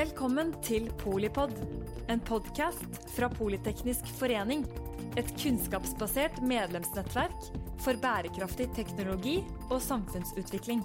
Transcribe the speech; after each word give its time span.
Velkommen 0.00 0.54
til 0.64 0.86
Polipod, 0.96 1.50
en 2.08 2.20
podkast 2.24 2.94
fra 3.12 3.26
Politeknisk 3.28 4.06
forening. 4.16 4.62
Et 5.20 5.26
kunnskapsbasert 5.42 6.38
medlemsnettverk 6.40 7.50
for 7.84 8.00
bærekraftig 8.00 8.70
teknologi 8.78 9.34
og 9.68 9.82
samfunnsutvikling. 9.84 10.80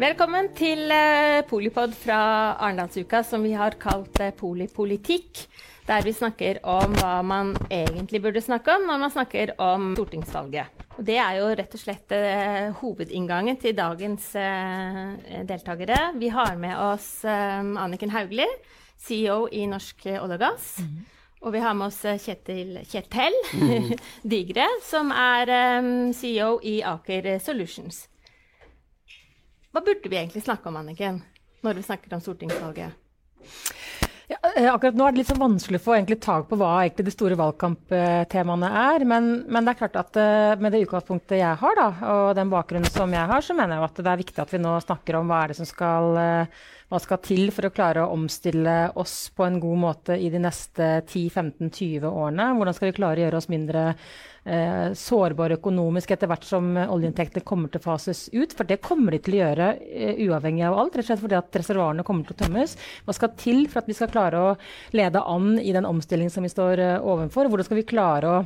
Velkommen 0.00 0.48
til 0.56 0.88
eh, 0.96 1.42
Polipod 1.50 1.92
fra 2.00 2.22
Arendalsuka, 2.54 3.20
som 3.28 3.44
vi 3.44 3.52
har 3.60 3.76
kalt 3.82 4.22
eh, 4.24 4.32
Polipolitikk. 4.32 5.44
Der 5.90 6.06
vi 6.06 6.16
snakker 6.16 6.64
om 6.64 6.96
hva 7.02 7.20
man 7.20 7.52
egentlig 7.68 8.24
burde 8.24 8.40
snakke 8.40 8.78
om 8.78 8.88
når 8.88 9.04
man 9.04 9.16
snakker 9.20 9.52
om 9.60 9.92
stortingsvalget. 9.98 10.75
Det 10.96 11.16
er 11.20 11.36
jo 11.36 11.48
rett 11.58 11.74
og 11.76 11.80
slett 11.80 12.12
eh, 12.16 12.70
hovedinngangen 12.78 13.58
til 13.60 13.74
dagens 13.76 14.30
eh, 14.40 15.42
deltakere. 15.44 15.98
Vi 16.16 16.30
har 16.32 16.56
med 16.60 16.72
oss 16.80 17.10
eh, 17.28 17.60
Anniken 17.60 18.14
Hauglie, 18.14 18.48
CEO 18.96 19.44
i 19.52 19.66
Norsk 19.68 20.06
olje 20.14 20.38
og 20.38 20.40
gass. 20.40 20.70
Mm. 20.80 20.96
Og 21.44 21.52
vi 21.52 21.60
har 21.60 21.76
med 21.76 21.90
oss 21.90 22.00
eh, 22.08 22.16
Kjetil, 22.22 22.78
Kjetel 22.88 23.36
mm. 23.52 23.92
Digre, 24.32 24.68
som 24.86 25.12
er 25.12 25.52
um, 25.78 25.90
CEO 26.16 26.56
i 26.64 26.78
Aker 26.80 27.34
Solutions. 27.44 28.06
Hva 29.68 29.84
burde 29.84 30.08
vi 30.08 30.16
egentlig 30.16 30.46
snakke 30.46 30.70
om, 30.70 30.80
Anniken, 30.80 31.20
når 31.60 31.76
vi 31.76 31.88
snakker 31.90 32.16
om 32.16 32.24
stortingsvalget? 32.24 32.96
Eh, 34.56 34.66
akkurat 34.72 34.96
nå 34.96 35.04
er 35.04 35.12
det 35.12 35.20
litt 35.20 35.28
så 35.28 35.36
vanskelig 35.36 35.78
å 35.82 35.84
få 35.84 35.96
tak 36.16 36.46
på 36.48 36.56
hva 36.56 36.88
de 36.88 37.12
store 37.12 37.36
valgkamptemaene 37.36 38.70
er. 38.82 39.04
Men, 39.04 39.44
men, 39.52 39.66
det 39.66 39.74
er 39.74 39.80
klart 39.82 39.98
at 40.00 40.16
uh, 40.16 40.56
med 40.56 40.72
det 40.72 40.86
utgangspunktet 40.86 41.42
jeg 41.42 41.60
har, 41.60 41.76
da, 41.76 41.88
og 42.14 42.30
den 42.38 42.48
bakgrunnen 42.48 42.88
som 42.88 43.12
jeg 43.12 43.28
har, 43.28 43.44
så 43.44 43.56
mener 43.58 43.76
jeg 43.76 43.90
at 43.90 44.00
det 44.00 44.12
er 44.14 44.22
viktig 44.22 44.42
at 44.46 44.54
vi 44.54 44.62
nå 44.62 44.72
snakker 44.80 45.18
om 45.20 45.28
hva 45.28 45.42
er 45.42 45.52
det 45.52 45.58
som 45.60 45.68
skal 45.68 46.16
uh, 46.16 46.64
hva 46.86 47.00
skal 47.02 47.18
til 47.18 47.48
for 47.50 47.66
å 47.66 47.72
klare 47.74 48.04
å 48.04 48.12
omstille 48.14 48.74
oss 49.00 49.32
på 49.34 49.42
en 49.42 49.58
god 49.58 49.78
måte 49.82 50.14
i 50.22 50.28
de 50.30 50.38
neste 50.38 51.00
10-15-20 51.08 52.06
årene? 52.06 52.52
Hvordan 52.54 52.76
skal 52.76 52.90
vi 52.92 52.96
klare 53.00 53.18
å 53.18 53.24
gjøre 53.24 53.40
oss 53.40 53.48
mindre 53.50 53.82
eh, 53.90 54.94
sårbare 54.94 55.56
økonomisk 55.58 56.14
etter 56.14 56.30
hvert 56.30 56.46
som 56.46 56.68
oljeinntektene 56.84 57.42
kommer 57.48 57.72
til 57.72 57.82
å 57.82 57.86
fases 57.88 58.28
ut? 58.30 58.54
For 58.54 58.70
det 58.70 58.78
kommer 58.86 59.16
de 59.16 59.20
til 59.26 59.34
å 59.34 59.40
gjøre 59.40 59.72
eh, 59.82 60.22
uavhengig 60.28 60.62
av 60.68 60.78
alt, 60.78 60.94
rett 60.94 61.08
og 61.08 61.10
slett 61.10 61.24
fordi 61.24 61.40
at 61.40 61.58
reservoarene 61.58 62.06
kommer 62.06 62.28
til 62.28 62.38
å 62.38 62.40
tømmes. 62.44 62.78
Hva 63.02 63.18
skal 63.18 63.34
til 63.42 63.66
for 63.66 63.82
at 63.82 63.90
vi 63.90 63.98
skal 63.98 64.12
klare 64.14 64.44
å 64.44 64.54
lede 64.94 65.26
an 65.26 65.56
i 65.58 65.74
den 65.74 65.90
omstillingen 65.90 66.34
som 66.34 66.46
vi 66.46 66.54
står 66.54 66.86
eh, 66.86 66.96
overfor? 67.02 67.50
Hvordan 67.50 67.66
skal 67.66 67.82
vi 67.82 67.88
klare 67.90 68.30
å 68.30 68.40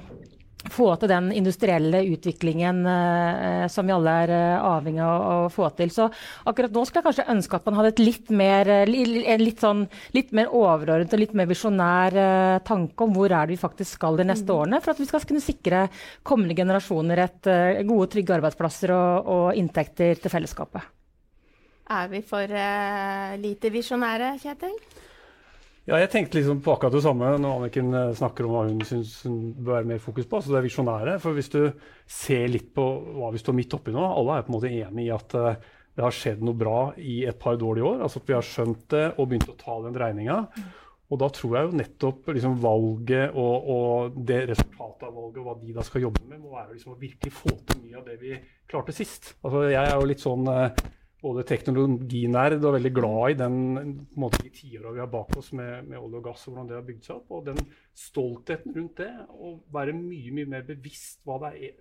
få 0.69 0.91
til 1.01 1.09
den 1.11 1.31
industrielle 1.33 2.03
utviklingen 2.13 2.83
eh, 2.87 3.65
som 3.73 3.87
vi 3.89 3.95
alle 3.95 4.15
er 4.25 4.33
eh, 4.35 4.67
avhengig 4.71 5.03
av 5.05 5.47
å 5.47 5.53
få 5.53 5.71
til. 5.79 5.93
Så 5.95 6.09
akkurat 6.49 6.75
nå 6.75 6.85
skulle 6.85 7.01
jeg 7.01 7.07
kanskje 7.09 7.29
ønske 7.33 7.57
at 7.57 7.69
man 7.69 7.79
hadde 7.79 7.93
et 7.95 8.03
litt 8.03 8.33
mer, 8.35 8.69
eh, 8.69 9.41
litt 9.41 9.65
sånn, 9.65 9.87
litt 10.17 10.35
mer 10.37 10.53
overordnet 10.53 11.17
og 11.17 11.23
litt 11.23 11.35
mer 11.39 11.49
visjonær 11.51 12.21
eh, 12.25 12.59
tanke 12.67 13.07
om 13.07 13.17
hvor 13.17 13.33
er 13.33 13.49
det 13.49 13.57
vi 13.57 13.63
faktisk 13.63 14.01
skal 14.01 14.21
de 14.21 14.29
neste 14.29 14.51
mm. 14.51 14.57
årene, 14.59 14.83
for 14.85 14.93
at 14.93 15.03
vi 15.03 15.09
skal 15.09 15.27
kunne 15.27 15.45
sikre 15.45 15.85
kommende 16.27 16.59
generasjoner 16.59 17.25
et 17.25 17.51
eh, 17.51 17.83
gode, 17.89 18.11
trygge 18.13 18.37
arbeidsplasser 18.37 18.95
og, 18.97 19.31
og, 19.31 19.47
inntekter 19.61 20.21
til 20.21 20.33
fellesskapet. 20.33 20.97
Er 21.91 22.11
vi 22.13 22.21
for 22.23 22.47
eh, 22.47 23.39
lite 23.41 23.73
visjonære, 23.73 24.37
Kjetil? 24.43 24.77
Ja, 25.91 25.97
jeg 25.99 26.11
tenkte 26.13 26.39
liksom 26.39 26.61
på 26.63 26.71
akkurat 26.71 26.95
det 26.95 27.03
samme 27.03 27.33
når 27.43 27.57
Anniken 27.57 27.89
eh, 27.99 28.13
snakker 28.15 28.47
om 28.47 28.53
hva 28.55 28.61
hun 28.69 28.79
syns 28.87 29.17
hun 29.27 29.39
bør 29.57 29.81
være 29.81 29.89
mer 29.91 30.03
fokus 30.03 30.29
på. 30.31 30.39
Så 30.39 30.53
det 30.53 30.61
visjonære. 30.69 31.17
For 31.19 31.35
hvis 31.35 31.51
du 31.51 31.65
ser 32.07 32.45
litt 32.53 32.69
på 32.77 32.85
hva 33.17 33.33
vi 33.35 33.41
står 33.43 33.57
midt 33.59 33.75
oppi 33.75 33.95
nå, 33.97 34.05
alle 34.07 34.37
er 34.37 34.45
på 34.47 34.53
en 34.53 34.57
måte 34.61 34.71
enig 34.71 35.09
i 35.09 35.11
at 35.11 35.35
uh, 35.35 35.49
det 35.99 36.05
har 36.05 36.15
skjedd 36.15 36.45
noe 36.47 36.55
bra 36.55 36.77
i 36.95 37.25
et 37.27 37.41
par 37.43 37.59
dårlige 37.59 37.89
år. 37.89 38.05
Altså 38.07 38.23
at 38.23 38.31
vi 38.31 38.37
har 38.37 38.47
skjønt 38.47 38.87
det 38.95 39.03
og 39.17 39.33
begynt 39.33 39.51
å 39.51 39.57
ta 39.59 39.81
den 39.83 39.99
dreininga. 39.99 40.39
Og 41.11 41.19
da 41.25 41.31
tror 41.35 41.57
jeg 41.59 41.67
jo 41.67 41.81
nettopp 41.81 42.31
liksom 42.37 42.55
valget 42.63 43.35
og, 43.35 43.69
og, 43.75 44.23
det 44.31 44.45
resultatet 44.53 45.09
av 45.09 45.17
valget 45.19 45.43
og 45.43 45.49
hva 45.49 45.57
de 45.59 45.75
da 45.75 45.89
skal 45.91 46.07
jobbe 46.07 46.23
med, 46.31 46.39
må 46.39 46.55
være 46.55 46.77
liksom 46.77 46.95
å 46.95 47.01
virkelig 47.01 47.35
få 47.35 47.57
til 47.67 47.83
mye 47.83 47.99
av 47.99 48.07
det 48.07 48.21
vi 48.23 48.37
klarte 48.71 48.95
sist. 48.95 49.33
Altså 49.43 49.67
jeg 49.67 49.83
er 49.83 49.97
jo 49.97 50.07
litt 50.07 50.23
sånn 50.23 50.47
uh, 50.47 50.71
både 51.21 51.45
teknologinerd 51.49 52.63
og 52.65 52.77
veldig 52.79 52.93
glad 52.97 53.35
i 53.35 53.39
den 53.41 53.59
måte, 54.21 54.41
de 54.45 54.53
tiåra 54.55 54.95
vi 54.95 55.03
har 55.03 55.11
bak 55.13 55.37
oss 55.37 55.53
med, 55.57 55.85
med, 55.89 55.99
olje 56.01 56.21
og 56.21 56.27
gass, 56.31 56.47
og 56.47 56.55
hvordan 56.55 56.71
det 56.71 56.79
har 56.79 56.87
bygd 56.87 57.07
seg 57.07 57.19
opp. 57.19 57.35
Og 57.37 57.45
den 57.51 57.61
stoltheten 57.97 58.77
rundt 58.77 59.03
det, 59.03 59.11
å 59.31 59.55
være 59.75 59.97
mye 59.97 60.35
mye 60.39 60.53
mer 60.57 60.65
bevisst 60.69 61.21
hva 61.29 61.41
det 61.45 61.53
er 61.53 61.75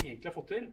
egentlig 0.00 0.28
har 0.28 0.36
fått 0.36 0.52
til 0.52 0.68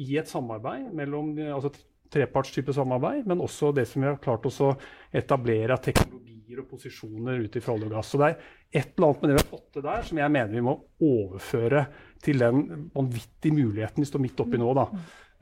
i 0.00 0.16
et 0.18 0.30
samarbeid 0.30 0.88
mellom 0.96 1.34
altså 1.54 1.70
trepartstype 2.14 2.74
samarbeid, 2.74 3.26
men 3.26 3.42
også 3.42 3.72
det 3.74 3.86
som 3.90 4.04
vi 4.04 4.10
har 4.10 4.20
klart 4.22 4.46
å 4.46 4.70
etablere 5.14 5.74
av 5.74 5.82
teknologier 5.82 6.60
og 6.62 6.68
posisjoner 6.70 7.42
ut 7.42 7.58
fra 7.62 7.74
olje 7.74 7.88
og 7.88 7.96
gass. 7.96 8.12
Så 8.12 8.20
det 8.20 8.30
er 8.30 8.48
et 8.80 8.94
eller 8.94 9.08
annet 9.08 9.22
med 9.22 9.30
det 9.30 9.36
vi 9.36 9.42
har 9.42 9.50
fått 9.50 9.68
til 9.74 9.86
der, 9.86 10.06
som 10.06 10.20
jeg 10.20 10.34
mener 10.36 10.54
vi 10.54 10.64
må 10.64 10.76
overføre 11.02 11.84
til 12.24 12.42
den 12.42 12.88
vanvittige 12.94 13.56
muligheten 13.56 14.04
vi 14.04 14.10
står 14.10 14.22
midt 14.22 14.42
oppi 14.44 14.60
nå. 14.60 14.70
da. 14.78 14.86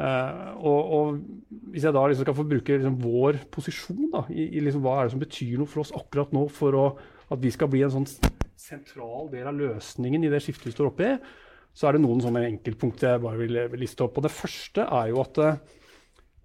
Uh, 0.02 0.56
og, 0.66 0.92
og, 0.96 1.18
Hvis 1.70 1.84
jeg 1.86 1.94
da 1.94 2.00
liksom 2.08 2.26
skal 2.26 2.34
få 2.34 2.44
bruke 2.48 2.74
liksom 2.74 2.96
vår 3.04 3.36
posisjon 3.54 4.08
da, 4.10 4.24
i, 4.34 4.48
i 4.56 4.62
liksom 4.64 4.82
hva 4.82 4.96
er 4.98 5.06
det 5.06 5.12
som 5.14 5.20
betyr 5.22 5.60
noe 5.60 5.70
for 5.70 5.84
oss 5.84 5.92
akkurat 5.94 6.32
nå, 6.34 6.46
for 6.52 6.78
å, 6.78 6.86
at 7.30 7.42
vi 7.42 7.52
skal 7.54 7.70
bli 7.70 7.84
en 7.86 7.92
sånn 7.92 8.08
sentral 8.58 9.30
del 9.30 9.46
av 9.46 9.58
løsningen 9.58 10.24
i 10.26 10.32
det 10.32 10.40
skiftet 10.42 10.70
vi 10.70 10.74
står 10.74 10.90
oppe 10.90 11.06
i, 11.06 11.12
så 11.76 11.88
er 11.88 11.96
det 11.96 12.02
noen 12.02 12.22
sånne 12.24 12.42
enkeltpunkter 12.48 13.14
jeg 13.14 13.22
bare 13.22 13.40
vil, 13.44 13.60
liste 13.78 14.02
opp. 14.04 14.18
Og 14.18 14.26
Det 14.26 14.32
første 14.34 14.88
er 14.98 15.12
jo 15.12 15.22
at 15.22 15.40
uh, 15.40 15.78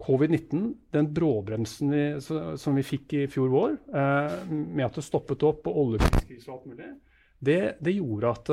covid-19, 0.05 0.69
den 0.93 1.09
bråbremsen 1.17 1.95
vi, 1.95 2.05
så, 2.23 2.43
som 2.61 2.77
vi 2.77 2.85
fikk 2.85 3.17
i 3.17 3.25
fjor 3.31 3.49
vår, 3.55 3.77
uh, 3.95 4.37
med 4.53 4.85
at 4.85 5.01
det 5.01 5.07
stoppet 5.07 5.47
opp 5.47 5.63
på 5.65 5.73
oljepriskrise 5.81 6.51
og 6.51 6.59
alt 6.59 6.69
mulig, 6.75 6.91
det, 7.37 7.61
det, 7.85 7.93
gjorde 7.93 8.31
at 8.33 8.49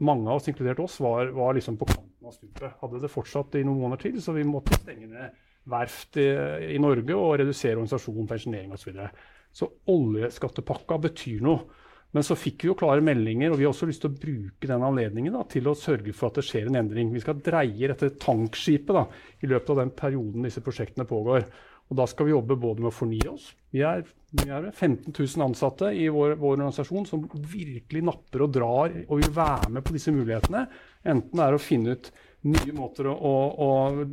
mange 0.00 0.30
av 0.30 0.38
oss, 0.38 0.46
inkludert 0.48 0.78
oss, 0.80 0.94
var, 1.04 1.28
var 1.36 1.52
liksom 1.56 1.76
på 1.76 1.88
av 2.28 2.36
stupet. 2.36 2.76
Hadde 2.82 3.00
det 3.02 3.12
fortsatt 3.12 3.56
i 3.58 3.64
noen 3.66 3.82
måneder 3.84 4.08
til, 4.08 4.20
så 4.22 4.34
vi 4.36 4.46
måtte 4.46 4.78
stenge 4.80 5.08
ned 5.10 5.42
verft 5.70 6.18
i, 6.22 6.28
i 6.76 6.78
Norge 6.82 7.16
og 7.16 7.40
redusere 7.40 7.78
organisasjon, 7.78 8.28
pensjonering 8.30 8.74
osv. 8.74 8.84
Så, 8.84 8.90
videre. 8.92 9.10
så 9.54 9.68
oljeskattepakka 9.96 11.00
betyr 11.08 11.42
noe. 11.46 11.82
Men 12.14 12.24
så 12.24 12.36
fikk 12.38 12.62
vi 12.62 12.70
jo 12.70 12.76
klare 12.78 13.02
meldinger, 13.04 13.50
og 13.52 13.58
vi 13.58 13.66
har 13.66 13.74
også 13.74 13.88
lyst 13.90 14.04
til 14.04 14.12
å 14.12 14.16
bruke 14.16 14.68
den 14.70 14.84
anledningen 14.86 15.34
da, 15.36 15.42
til 15.50 15.66
å 15.68 15.74
sørge 15.76 16.14
for 16.16 16.30
at 16.30 16.38
det 16.38 16.46
skjer 16.48 16.70
en 16.70 16.78
endring. 16.80 17.10
Vi 17.12 17.20
skal 17.20 17.42
dreie 17.44 17.90
dette 17.90 18.14
tankskipet 18.22 18.94
da, 18.96 19.02
i 19.42 19.50
løpet 19.50 19.72
av 19.74 19.80
den 19.82 19.92
perioden 19.98 20.46
disse 20.46 20.62
prosjektene 20.64 21.04
pågår. 21.08 21.44
Og 21.86 21.98
da 22.00 22.06
skal 22.10 22.26
vi 22.26 22.34
jobbe 22.34 22.58
både 22.58 22.82
med 22.82 22.90
å 22.90 22.94
fornye 22.94 23.30
oss. 23.30 23.50
Vi 23.70 23.82
er, 23.86 24.02
vi 24.34 24.46
er 24.50 24.70
15 24.72 25.12
000 25.12 25.44
ansatte 25.46 25.92
i 25.94 26.08
vår, 26.10 26.34
vår, 26.40 26.56
organisasjon 26.56 27.06
som 27.06 27.26
virkelig 27.30 28.02
napper 28.08 28.46
og 28.46 28.54
drar 28.54 28.94
og 29.06 29.20
vil 29.20 29.34
være 29.36 29.70
med 29.76 29.86
på 29.86 29.94
disse 29.94 30.14
mulighetene. 30.14 30.64
Enten 31.06 31.38
det 31.38 31.44
er 31.46 31.56
å 31.56 31.62
finne 31.62 31.94
ut 31.94 32.10
nye 32.46 32.74
måter 32.74 33.08
å, 33.10 33.14
å, 33.14 33.34
å 33.66 33.68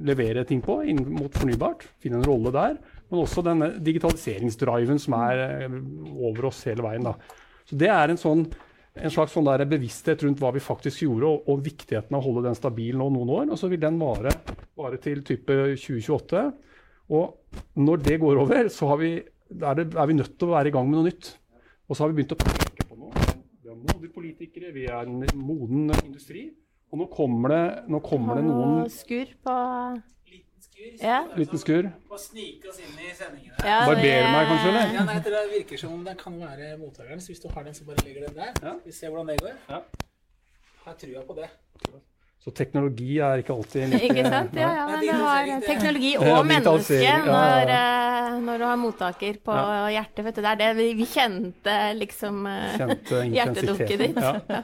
levere 0.06 0.46
ting 0.50 0.62
på 0.66 0.80
inn 0.90 1.02
mot 1.16 1.34
fornybart, 1.34 1.86
finne 2.02 2.20
en 2.22 2.28
rolle 2.28 2.54
der, 2.54 2.78
men 3.10 3.22
også 3.22 3.44
denne 3.46 3.72
digitaliseringsdriven 3.84 5.02
som 5.02 5.18
er 5.20 5.42
eh, 5.44 5.80
over 6.18 6.50
oss 6.50 6.64
hele 6.70 6.86
veien. 6.86 7.06
Da. 7.06 7.42
Så 7.70 7.78
Det 7.80 7.90
er 7.94 8.10
en, 8.14 8.20
sånn, 8.20 8.46
en 8.98 9.14
slags 9.14 9.36
sånn 9.38 9.50
bevissthet 9.70 10.26
rundt 10.26 10.42
hva 10.42 10.54
vi 10.56 10.64
faktisk 10.64 11.06
gjorde, 11.06 11.30
og, 11.30 11.50
og, 11.50 11.66
viktigheten 11.66 12.14
av 12.14 12.22
å 12.22 12.28
holde 12.28 12.48
den 12.48 12.58
stabil 12.58 12.98
nå 12.98 13.10
noen 13.14 13.34
år. 13.38 13.52
Og 13.54 13.62
så 13.62 13.70
vil 13.72 13.82
den 13.82 14.02
vare, 14.02 14.34
vare 14.80 15.02
til 15.04 15.22
type 15.26 15.60
2028. 15.78 16.48
Og 17.14 17.78
når 17.78 18.02
det 18.08 18.20
går 18.22 18.42
over, 18.42 18.68
så 18.74 18.90
vi, 18.98 19.14
er, 19.20 19.74
det, 19.78 19.88
er, 19.94 20.06
vi 20.10 20.18
nødt 20.18 20.36
til 20.40 20.50
å 20.50 20.56
være 20.56 20.72
i 20.72 20.74
gang 20.74 20.90
med 20.90 20.98
noe 20.98 21.10
nytt. 21.12 21.30
Og 21.86 21.96
så 21.96 22.04
har 22.04 22.12
vi 22.12 22.22
begynt 22.22 22.34
å 22.34 22.40
peke 22.42 22.88
på 22.90 22.98
noe. 22.98 23.26
Vi 23.62 23.70
er 23.70 23.78
modige 23.78 24.14
politikere, 24.16 24.72
vi 24.74 24.88
er 24.90 25.06
en 25.06 25.22
moden 25.38 25.92
industri. 26.02 26.48
Og 26.94 27.02
nå 27.02 27.08
kommer 27.14 27.54
det, 27.54 27.64
nå 27.90 28.00
kommer 28.06 28.38
det 28.38 28.46
noen 28.46 28.90
Skur 28.94 29.32
på 29.46 29.54
Liten 30.30 30.62
skur. 30.62 30.92
Ja. 31.02 31.20
Liten 31.38 31.62
skur. 31.62 31.90
Og 32.10 32.22
snike 32.22 32.70
oss 32.70 32.80
inn 32.82 32.94
i 33.02 33.12
sendingene. 33.18 33.58
Ja, 33.66 33.80
Barberer 33.90 34.30
meg 34.30 34.50
kanskje, 34.52 34.72
eller? 34.72 34.94
Ja, 34.98 35.06
nei, 35.10 35.18
det 35.26 35.44
virker 35.52 35.82
som 35.82 35.98
om 35.98 36.06
det 36.06 36.16
kan 36.22 36.38
være 36.38 36.72
mottakeren. 36.82 37.22
Så 37.22 37.34
hvis 37.34 37.44
du 37.44 37.50
har 37.54 37.66
den, 37.66 37.78
så 37.78 37.86
bare 37.90 38.06
legger 38.06 38.28
den 38.28 38.38
der. 38.38 38.58
Ja. 38.62 38.78
Vi 38.86 38.94
ser 38.94 39.14
hvordan 39.14 39.34
det 39.34 39.42
går. 39.42 39.58
Ja. 39.70 39.84
Har 40.86 40.98
trua 41.02 41.26
på 41.30 41.38
det. 41.42 41.50
Så 42.44 42.52
teknologi 42.52 43.22
er 43.24 43.40
ikke 43.40 43.54
alltid 43.54 43.94
like 43.94 44.08
Ikke 44.10 44.24
sant? 44.28 44.56
Ja, 44.60 44.70
ja, 44.76 44.88
men 44.90 45.04
det 45.06 45.14
har 45.16 45.52
teknologi 45.64 46.10
og 46.20 46.42
menneske 46.50 47.14
når, 47.24 47.70
eh, 47.72 48.34
når, 48.44 48.58
du 48.60 48.66
har 48.68 48.80
mottaker 48.82 49.38
på 49.48 49.56
ja. 49.56 49.78
hjertet. 49.96 50.26
Vet 50.26 50.36
du, 50.36 50.42
det 50.44 50.50
er 50.52 50.60
det 50.60 50.70
vi, 50.76 50.88
vi 51.00 51.08
kjente 51.08 51.76
liksom 52.02 52.42
eh, 52.52 52.74
kjente 52.82 53.22
hjertedukket 53.38 54.04
ditt. 54.04 54.20
Ja. 54.20 54.60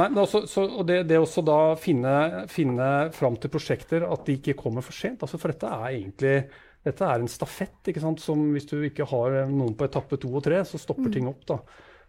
Nei, 0.00 0.08
også, 0.22 0.46
så, 0.48 0.64
og 0.64 0.88
det, 0.88 1.02
det 1.10 1.20
også 1.20 1.44
da 1.44 1.58
finne, 1.80 2.46
finne 2.52 2.88
fram 3.16 3.36
til 3.42 3.52
prosjekter 3.52 4.08
at 4.08 4.24
de 4.24 4.38
ikke 4.40 4.56
kommer 4.56 4.84
for 4.84 4.96
sent. 4.96 5.20
Altså, 5.20 5.40
for 5.42 5.52
dette 5.52 5.68
er 5.68 5.98
egentlig 5.98 6.38
dette 6.86 7.04
er 7.04 7.20
en 7.20 7.28
stafett. 7.28 7.80
ikke 7.90 8.00
sant? 8.00 8.24
Som 8.24 8.54
hvis 8.54 8.68
du 8.70 8.78
ikke 8.86 9.04
har 9.10 9.42
noen 9.50 9.76
på 9.76 9.84
etappe 9.84 10.16
to 10.22 10.32
og 10.32 10.46
tre, 10.46 10.62
så 10.64 10.80
stopper 10.80 11.10
mm. 11.10 11.14
ting 11.18 11.28
opp. 11.28 11.44
da. 11.52 11.60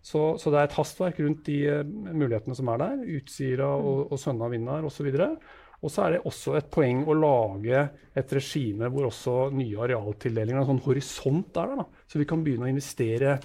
Så, 0.02 0.38
så, 0.40 0.52
det 0.54 0.60
er 0.60 0.70
et 0.70 0.76
hastverk 0.78 1.22
rundt 1.24 1.48
de 1.50 1.58
uh, 1.68 1.86
mulighetene 1.86 2.56
som 2.56 2.70
er 2.72 2.84
der. 2.84 3.00
Utsira 3.18 3.70
og, 3.76 4.06
og 4.12 4.22
Sønna 4.22 4.50
vinner 4.52 4.86
osv. 4.88 5.10
Og, 5.12 5.48
Og 5.84 5.94
så 5.94 6.06
er 6.06 6.16
det 6.16 6.26
også 6.30 6.56
et 6.60 6.70
poeng 6.74 7.04
å 7.06 7.16
lage 7.18 7.84
et 8.18 8.36
regime 8.38 8.90
hvor 8.94 9.10
også 9.10 9.36
nye 9.56 9.82
arealtildelinger, 9.88 10.62
en 10.64 10.72
sånn 10.72 10.86
horisont 10.88 11.60
er 11.60 11.74
der. 11.74 11.84
Da. 11.84 12.06
Så 12.08 12.22
vi 12.22 12.30
kan 12.30 12.46
begynne 12.46 12.70
å 12.70 12.72
investere 12.72 13.38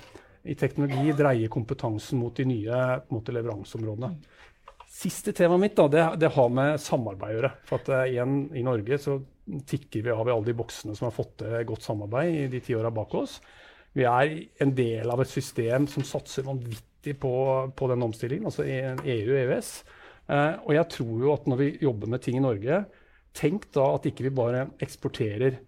i 0.42 0.56
teknologi, 0.58 1.12
dreie 1.14 1.50
kompetansen 1.52 2.18
mot 2.18 2.34
de 2.34 2.46
nye 2.48 2.78
måte, 3.14 3.34
leveranseområdene. 3.34 4.14
Siste 4.92 5.32
temaet 5.34 5.62
mitt 5.62 5.76
da, 5.78 5.86
det, 5.88 6.06
det, 6.20 6.32
har 6.34 6.50
med 6.52 6.80
samarbeid 6.82 7.30
å 7.30 7.36
gjøre. 7.38 7.52
For 7.68 7.82
at 7.82 7.92
uh, 7.92 8.06
igjen, 8.10 8.40
I 8.58 8.64
Norge 8.66 8.98
så 9.02 9.18
tikker 9.66 10.06
vi 10.06 10.14
av 10.14 10.28
i 10.28 10.32
alle 10.34 10.50
de 10.50 10.56
boksene 10.56 10.94
som 10.94 11.08
har 11.08 11.14
fått 11.16 11.40
til 11.42 11.66
godt 11.66 11.86
samarbeid 11.86 12.34
i 12.44 12.48
de 12.52 12.60
ti 12.62 12.76
åra 12.78 12.92
bak 12.94 13.14
oss. 13.18 13.40
Vi 13.96 14.06
er 14.08 14.32
en 14.64 14.72
del 14.76 15.10
av 15.12 15.20
et 15.22 15.30
system 15.30 15.86
som 15.90 16.06
satser 16.06 16.46
vanvittig 16.46 17.16
på, 17.20 17.32
på 17.76 17.90
den 17.90 18.06
omstillingen, 18.06 18.48
altså 18.48 18.64
EU 18.64 19.32
og 19.34 19.38
EØS. 19.42 19.72
Eh, 20.32 20.54
og 20.64 20.74
jeg 20.78 20.88
tror 20.96 21.24
jo 21.26 21.32
at 21.34 21.48
når 21.50 21.60
vi 21.60 21.70
jobber 21.82 22.12
med 22.14 22.24
ting 22.24 22.38
i 22.38 22.44
Norge, 22.44 22.82
tenk 23.36 23.68
da 23.74 23.88
at 23.96 24.08
ikke 24.08 24.28
vi 24.28 24.34
bare 24.36 24.66
eksporterer 24.82 25.58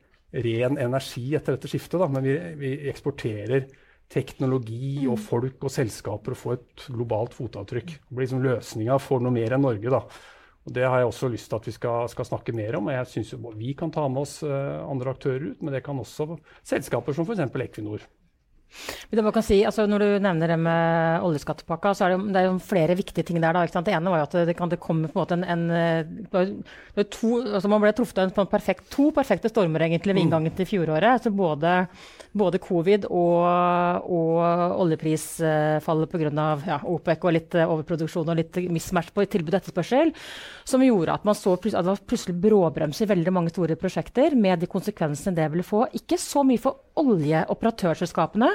ren 0.44 0.78
energi 0.82 1.28
etter 1.36 1.56
dette 1.56 1.70
skiftet, 1.70 2.00
da, 2.00 2.08
men 2.10 2.24
vi, 2.26 2.36
vi 2.58 2.72
eksporterer 2.90 3.68
teknologi 4.14 5.06
og 5.10 5.18
folk 5.20 5.64
og 5.64 5.72
selskaper 5.72 6.34
og 6.34 6.38
få 6.38 6.54
et 6.56 6.86
globalt 6.92 7.34
fotavtrykk. 7.36 7.92
Det 7.96 8.14
blir 8.14 8.26
liksom 8.26 8.44
løsninga 8.44 8.98
for 9.02 9.24
noe 9.24 9.34
mer 9.34 9.56
enn 9.56 9.64
Norge. 9.64 9.92
da. 9.92 10.02
Og 10.64 10.72
Det 10.72 10.84
har 10.84 10.98
jeg 10.98 11.06
også 11.10 11.28
lyst 11.28 11.50
til 11.50 11.60
at 11.60 11.66
vi 11.68 11.74
skal, 11.76 12.08
skal 12.08 12.24
snakke 12.24 12.52
mer 12.56 12.76
om. 12.78 12.86
og 12.88 12.92
jeg 12.92 13.06
synes 13.06 13.34
Vi 13.56 13.72
kan 13.74 13.90
ta 13.92 14.08
med 14.08 14.22
oss 14.22 14.42
uh, 14.42 14.80
andre 14.88 15.10
aktører 15.10 15.50
ut, 15.52 15.62
men 15.62 15.74
det 15.74 15.84
kan 15.84 15.98
også 15.98 16.38
selskaper 16.62 17.12
som 17.12 17.26
f.eks. 17.26 17.40
Equinor. 17.40 18.00
Si, 19.44 19.60
altså 19.66 19.84
når 19.88 20.02
du 20.02 20.08
nevner 20.24 20.50
det 20.50 20.56
med 20.60 21.24
oljeskattepakka, 21.26 21.92
så 21.94 22.06
er 22.06 22.14
det, 22.14 22.32
det 22.34 22.40
er 22.40 22.48
jo 22.48 22.56
flere 22.62 22.96
viktige 22.98 23.26
ting 23.26 23.40
der. 23.42 23.54
Da, 23.54 23.82
det 23.86 23.94
ene 23.94 24.10
var 24.12 24.22
jo 24.22 24.26
at 24.26 24.34
det, 24.36 24.44
det, 24.50 24.56
det 24.74 24.80
kom 24.82 25.04
på 25.04 25.12
en 25.12 25.20
måte 25.20 25.38
en, 25.38 25.44
en 25.44 27.04
to, 27.10 27.30
altså 27.42 27.70
Man 27.70 27.82
ble 27.82 27.92
truffet 27.96 28.34
på 28.34 28.44
en 28.44 28.50
perfekt, 28.50 28.88
to 28.92 29.10
perfekte 29.14 29.50
stormer 29.52 29.86
egentlig 29.86 30.14
ved 30.14 30.20
mm. 30.20 30.24
inngangen 30.26 30.56
til 30.56 30.68
fjoråret. 30.68 31.16
Altså 31.16 31.32
både, 31.34 31.74
både 32.34 32.60
covid 32.62 33.06
og, 33.10 33.40
og 34.10 34.78
oljeprisfallet 34.84 36.12
pga. 36.12 36.32
Ja, 36.64 36.80
OPEC 36.88 37.24
og 37.24 37.34
litt 37.36 37.56
overproduksjon 37.60 38.30
og 38.32 38.38
litt 38.38 38.58
mismatch 38.72 39.12
på 39.14 39.26
tilbud 39.30 39.54
og 39.54 39.60
etterspørsel, 39.60 40.12
som 40.66 40.84
gjorde 40.84 41.14
at 41.14 41.26
man 41.26 41.36
så 41.38 41.54
at 41.54 41.66
det 41.70 41.86
var 41.86 42.02
plutselig 42.08 42.36
bråbrems 42.42 43.02
i 43.04 43.08
veldig 43.10 43.34
mange 43.34 43.52
store 43.54 43.76
prosjekter, 43.80 44.34
med 44.38 44.62
de 44.62 44.70
konsekvensene 44.70 45.36
det 45.36 45.50
ville 45.52 45.66
få. 45.66 45.84
Ikke 45.96 46.18
så 46.20 46.44
mye 46.46 46.60
for 46.62 46.82
oljeoperatørselskapene, 47.00 48.50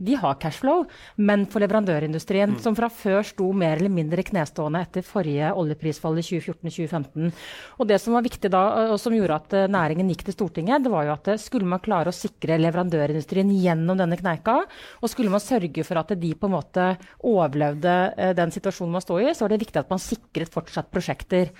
de 0.00 0.16
har 0.16 0.38
cashflow, 0.40 0.86
men 1.20 1.44
for 1.50 1.62
leverandørindustrien, 1.62 2.54
mm. 2.56 2.60
som 2.64 2.76
fra 2.78 2.88
før 2.92 3.24
sto 3.26 3.50
mer 3.56 3.76
eller 3.78 3.92
mindre 3.92 4.24
knestående 4.26 4.82
etter 4.86 5.04
forrige 5.06 5.52
oljeprisfall 5.60 6.18
i 6.20 6.24
2014-2015. 6.26 7.30
Og 7.78 7.90
Det 7.90 8.00
som 8.00 8.16
var 8.16 8.24
viktig 8.24 8.52
da, 8.52 8.62
og 8.94 8.98
som 9.02 9.14
gjorde 9.16 9.38
at 9.42 9.56
eh, 9.58 9.68
næringen 9.70 10.10
gikk 10.12 10.24
til 10.28 10.38
Stortinget, 10.38 10.84
det 10.84 10.92
var 10.92 11.08
jo 11.08 11.14
at 11.16 11.32
eh, 11.34 11.40
skulle 11.40 11.68
man 11.68 11.84
klare 11.84 12.12
å 12.12 12.16
sikre 12.16 12.58
leverandørindustrien 12.62 13.52
gjennom 13.60 14.00
denne 14.00 14.18
kneika, 14.20 14.60
og 15.00 15.12
skulle 15.12 15.32
man 15.32 15.44
sørge 15.44 15.84
for 15.86 16.00
at 16.00 16.14
de 16.16 16.34
på 16.34 16.48
en 16.48 16.56
måte 16.56 16.90
overlevde 17.26 17.96
eh, 18.16 18.34
den 18.38 18.54
situasjonen 18.54 18.98
man 18.98 19.04
står 19.04 19.24
i, 19.26 19.32
så 19.34 19.46
var 19.46 19.54
det 19.54 19.62
viktig 19.66 19.82
at 19.82 19.92
man 19.92 20.02
sikret 20.02 20.52
fortsatt 20.52 20.90
prosjekter. 20.92 21.52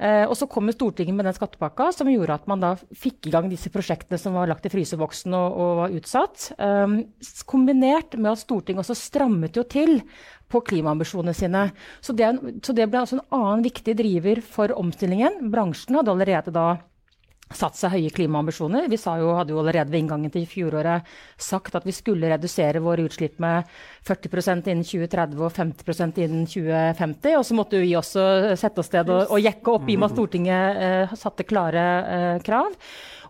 Eh, 0.00 0.24
og 0.24 0.32
så 0.38 0.48
kom 0.48 0.70
Stortinget 0.70 1.16
med 1.16 1.26
den 1.28 1.36
skattepakka 1.36 1.90
som 1.92 2.08
gjorde 2.08 2.38
at 2.38 2.46
man 2.48 2.62
da 2.62 2.70
fikk 2.78 3.26
i 3.28 3.32
gang 3.34 3.50
disse 3.50 3.72
prosjektene 3.74 4.16
som 4.20 4.36
var 4.38 4.48
lagt 4.48 4.64
i 4.64 4.72
fryseboksen 4.72 5.34
og, 5.36 5.58
og 5.60 5.72
var 5.82 5.96
utsatt. 5.98 6.46
Um, 6.56 6.94
kombinert 7.80 8.18
med 8.18 8.32
at 8.32 8.38
Stortinget 8.44 8.84
også 8.84 8.94
strammet 8.94 9.56
jo 9.56 9.64
til 9.64 10.02
på 10.50 10.60
klimaambisjonene 10.60 11.34
sine. 11.34 11.70
Så 12.00 12.12
det, 12.12 12.38
så 12.62 12.72
det 12.72 12.88
ble 12.90 13.00
altså 13.00 13.18
en 13.18 13.26
annen 13.30 13.64
viktig 13.64 13.96
driver 13.96 14.40
for 14.42 14.72
omstillingen. 14.76 15.50
Bransjen 15.50 15.96
hadde 15.96 16.10
allerede 16.10 16.52
da 16.52 16.78
satt 17.50 17.74
seg 17.74 17.96
høye 17.96 18.10
klimaambisjoner. 18.14 18.86
Vi 18.90 18.96
jo, 18.96 19.30
hadde 19.34 19.50
jo 19.50 19.58
allerede 19.58 19.90
ved 19.90 20.04
inngangen 20.04 20.30
til 20.30 20.44
fjoråret 20.46 21.06
sagt 21.36 21.74
at 21.74 21.86
vi 21.86 21.94
skulle 21.94 22.30
redusere 22.30 22.82
våre 22.82 23.02
utslipp 23.08 23.40
med 23.42 23.66
40% 24.06 24.70
innen 24.70 24.86
2030 24.86 25.42
og 25.42 25.54
50% 25.56 26.20
innen 26.22 26.44
2050. 26.46 27.38
Og 27.38 27.46
så 27.46 27.56
måtte 27.58 27.80
vi 27.82 27.96
også 27.98 28.54
sette 28.60 28.84
oss 28.84 28.92
ned 28.94 29.10
og, 29.10 29.24
og 29.34 29.42
jekke 29.42 29.74
opp 29.74 29.88
i 29.88 29.96
og 29.98 30.02
med 30.02 30.10
at 30.10 30.14
Stortinget 30.14 30.84
eh, 30.84 31.16
satte 31.18 31.48
klare 31.48 31.88
eh, 32.04 32.36
krav. 32.46 32.70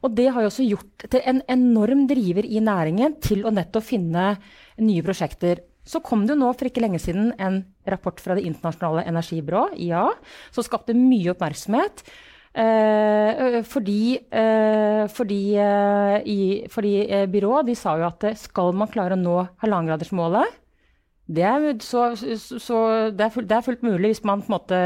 Og 0.00 0.14
det 0.17 0.31
har 0.32 0.44
jo 0.44 0.50
også 0.50 0.67
gjort 0.67 1.05
til 1.12 1.25
en 1.29 1.43
enorm 1.50 2.06
driver 2.08 2.47
i 2.47 2.62
næringen 2.64 3.19
til 3.23 3.44
å 3.44 3.52
nettopp 3.52 3.85
finne 3.85 4.32
nye 4.81 5.05
prosjekter. 5.05 5.61
Så 5.85 6.00
kom 6.05 6.25
det 6.25 6.35
jo 6.37 6.41
nå 6.43 6.50
for 6.55 6.69
ikke 6.69 6.82
lenge 6.85 7.00
siden 7.02 7.32
en 7.41 7.62
rapport 7.88 8.20
fra 8.20 8.37
Det 8.37 8.44
internasjonale 8.49 9.06
energibyrået, 9.11 9.76
IA, 9.81 10.06
som 10.55 10.64
skapte 10.64 10.97
mye 10.97 11.32
oppmerksomhet. 11.35 12.05
Eh, 12.50 13.61
fordi, 13.62 14.19
eh, 14.31 15.06
fordi, 15.06 15.43
eh, 15.55 16.17
i, 16.26 16.67
fordi 16.69 17.26
byrået 17.31 17.67
de 17.67 17.76
sa 17.79 17.94
jo 17.97 18.08
at 18.08 18.26
skal 18.37 18.73
man 18.73 18.91
klare 18.91 19.14
å 19.14 19.20
nå 19.20 19.37
halvannengradersmålet 19.62 20.58
det 21.31 21.44
er, 21.47 21.65
så, 21.85 22.09
så 22.19 22.79
det, 23.15 23.23
er 23.23 23.31
fullt, 23.31 23.47
det 23.50 23.56
er, 23.56 23.65
fullt, 23.65 23.85
mulig 23.87 24.12
hvis 24.12 24.25
man 24.27 24.43
på 24.43 24.50
en 24.50 24.56
måte 24.56 24.79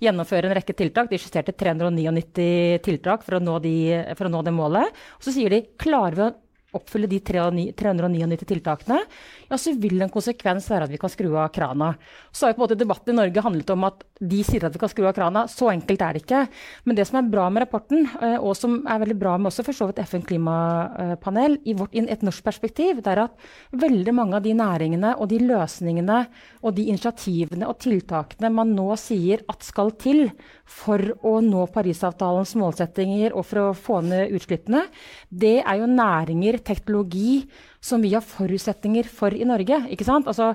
gjennomfører 0.00 0.48
en 0.48 0.56
rekke 0.56 0.76
tiltak. 0.76 1.10
De 1.10 1.20
skisserte 1.20 1.52
399 1.52 2.80
tiltak 2.86 3.26
for 3.26 3.36
å, 3.36 3.42
nå 3.44 3.58
de, 3.64 3.74
for 4.16 4.28
å 4.28 4.32
nå 4.32 4.40
det 4.46 4.54
målet. 4.56 5.00
Og 5.18 5.26
så 5.26 5.34
sier 5.34 5.52
de 5.52 5.66
klarer 5.80 6.16
vi 6.16 6.24
å 6.24 6.30
oppfylle 6.78 7.08
de 7.10 7.20
399 7.24 8.48
tiltakene, 8.48 9.02
ja, 9.48 9.58
så 9.58 9.72
vil 9.80 10.02
en 10.04 10.12
konsekvens 10.12 10.68
være 10.70 10.88
at 10.88 10.92
vi 10.92 11.00
kan 11.00 11.12
skru 11.12 11.30
av 11.32 11.48
krana. 11.54 11.94
Så 12.32 12.46
har 12.46 12.52
jo 12.52 12.58
på 12.58 12.62
en 12.62 12.66
måte 12.66 12.78
debatten 12.78 13.14
i 13.14 13.18
Norge 13.18 13.44
handlet 13.44 13.70
om 13.72 13.86
at 13.88 14.04
de 14.18 14.42
sier 14.44 14.66
at 14.66 14.74
vi 14.74 14.80
kan 14.82 14.90
skru 14.92 15.06
av 15.08 15.14
krana. 15.16 15.46
Så 15.48 15.70
enkelt 15.72 16.02
er 16.04 16.16
det 16.16 16.22
ikke. 16.24 16.42
Men 16.84 16.98
det 16.98 17.06
som 17.08 17.20
er 17.20 17.30
bra 17.32 17.46
med 17.52 17.64
rapporten, 17.64 18.04
eh, 18.20 18.36
og 18.36 18.56
som 18.58 18.80
er 18.84 19.00
veldig 19.04 19.18
bra 19.18 19.36
med 19.38 19.50
også 19.52 19.64
for 19.66 19.78
så 19.78 19.88
vidt 19.88 20.02
FN 20.04 20.26
klimapanel, 20.28 21.58
i, 21.64 21.76
vårt, 21.78 21.96
i 21.96 22.04
et 22.04 22.24
norsk 22.26 22.44
perspektiv, 22.44 23.02
det 23.04 23.14
er 23.14 23.24
at 23.24 23.48
veldig 23.72 24.14
mange 24.16 24.36
av 24.38 24.44
de 24.44 24.54
næringene 24.58 25.14
og 25.16 25.30
de 25.32 25.40
løsningene 25.42 26.20
og 26.62 26.74
de 26.76 26.88
initiativene 26.92 27.68
og 27.68 27.78
tiltakene 27.82 28.52
man 28.52 28.74
nå 28.76 28.90
sier 29.00 29.44
at 29.48 29.64
skal 29.64 29.94
til 30.00 30.26
for 30.68 31.00
å 31.24 31.38
nå 31.44 31.64
Parisavtalens 31.72 32.54
målsettinger 32.58 33.32
og 33.32 33.46
for 33.48 33.62
å 33.62 33.76
få 33.76 34.02
ned 34.04 34.34
utslippene, 34.36 34.84
det 35.30 35.58
er 35.62 35.80
jo 35.80 35.88
næringer, 35.88 36.60
teknologi, 36.66 37.46
som 37.80 38.02
vi 38.02 38.12
har 38.14 38.24
forutsetninger 38.24 39.08
for 39.10 39.34
i 39.34 39.46
Norge. 39.48 39.84
ikke 39.92 40.06
sant? 40.06 40.26
Altså, 40.30 40.50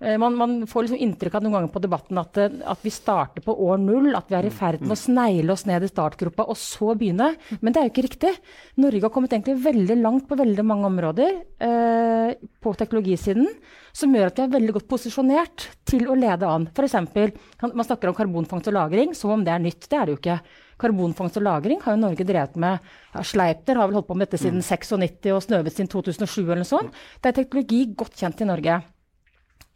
eh, 0.00 0.16
man, 0.18 0.34
man, 0.38 0.56
får 0.70 0.86
liksom 0.86 1.02
inntrykk 1.06 1.36
av 1.38 1.44
noen 1.44 1.56
ganger 1.56 1.72
på 1.74 1.82
debatten 1.84 2.18
at, 2.20 2.40
eh, 2.40 2.56
at, 2.66 2.82
vi 2.82 2.92
starter 2.94 3.44
på 3.44 3.54
år 3.66 3.78
null, 3.82 4.10
at 4.16 4.30
vi 4.30 4.38
er 4.38 4.48
i 4.48 4.54
ferd 4.54 4.82
med 4.82 4.96
å 4.96 4.98
snegle 4.98 5.54
oss 5.54 5.66
ned 5.70 5.86
i 5.86 5.90
startgropa 5.90 6.48
og 6.48 6.58
så 6.58 6.96
begynne. 6.98 7.32
Men 7.60 7.72
det 7.72 7.80
er 7.80 7.88
jo 7.88 7.94
ikke 7.94 8.06
riktig. 8.08 8.34
Norge 8.82 9.06
har 9.06 9.14
kommet 9.14 9.36
egentlig 9.36 9.60
veldig 9.64 10.00
langt 10.02 10.28
på 10.28 10.38
veldig 10.40 10.66
mange 10.66 10.90
områder 10.90 11.40
eh, 11.68 12.34
på 12.64 12.74
teknologisiden, 12.80 13.48
som 13.94 14.14
gjør 14.14 14.32
at 14.32 14.40
vi 14.40 14.48
er 14.48 14.54
veldig 14.58 14.76
godt 14.80 14.90
posisjonert 14.90 15.68
til 15.86 16.08
å 16.10 16.18
lede 16.18 16.50
an. 16.50 16.66
F.eks. 16.74 16.98
man 17.70 17.86
snakker 17.86 18.10
om 18.10 18.18
karbonfangst 18.18 18.72
og 18.72 18.74
-lagring 18.74 19.14
som 19.14 19.30
om 19.30 19.44
det 19.46 19.54
er 19.54 19.62
nytt. 19.62 19.86
Det 19.86 19.98
er 19.98 20.06
det 20.06 20.16
jo 20.16 20.22
ikke. 20.22 20.40
Karbonfangst 20.84 21.40
og 21.40 21.46
-lagring 21.46 21.80
har 21.82 21.96
jo 21.96 22.02
Norge 22.02 22.26
drevet 22.28 22.56
med. 22.60 22.78
Ja, 23.14 23.22
Sleipner 23.24 23.80
har 23.80 23.88
vel 23.88 23.96
holdt 23.96 24.10
på 24.10 24.16
med 24.16 24.28
dette 24.28 24.42
siden 24.42 24.60
mm. 24.60 24.68
96 24.68 25.32
og 25.32 25.42
Snøhvit 25.42 25.78
siden 25.78 25.88
2007 25.88 26.42
eller 26.44 26.62
noe 26.62 26.68
sånt. 26.68 26.92
Det 27.20 27.32
er 27.32 27.38
teknologi 27.40 27.86
godt 27.96 28.14
kjent 28.20 28.44
i 28.44 28.50
Norge. 28.50 28.82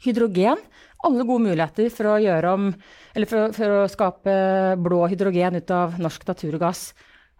Hydrogen. 0.05 0.61
Alle 1.07 1.25
gode 1.27 1.47
muligheter 1.47 1.91
for 1.95 2.11
å 2.11 2.19
gjøre 2.19 2.55
om 2.55 2.75
Eller 3.15 3.27
for, 3.27 3.53
for 3.55 3.81
å 3.81 3.89
skape 3.91 4.33
blå 4.79 5.07
hydrogen 5.11 5.59
ut 5.59 5.71
av 5.75 5.99
norsk 5.99 6.27
naturgass. 6.29 6.93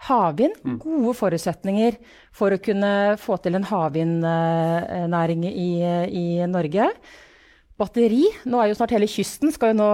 Havvind. 0.09 0.57
Mm. 0.65 0.79
Gode 0.83 1.15
forutsetninger 1.19 1.99
for 2.33 2.55
å 2.55 2.61
kunne 2.63 3.17
få 3.19 3.37
til 3.43 3.59
en 3.59 3.67
havvindnæring 3.67 5.45
i, 5.51 5.71
i 6.09 6.27
Norge. 6.47 6.89
Batteri. 7.79 8.25
Nå 8.51 8.59
er 8.59 8.73
jo 8.73 8.79
snart 8.79 8.97
hele 8.97 9.07
kysten 9.11 9.53
skal 9.55 9.73
jo 9.73 9.79
nå 9.79 9.89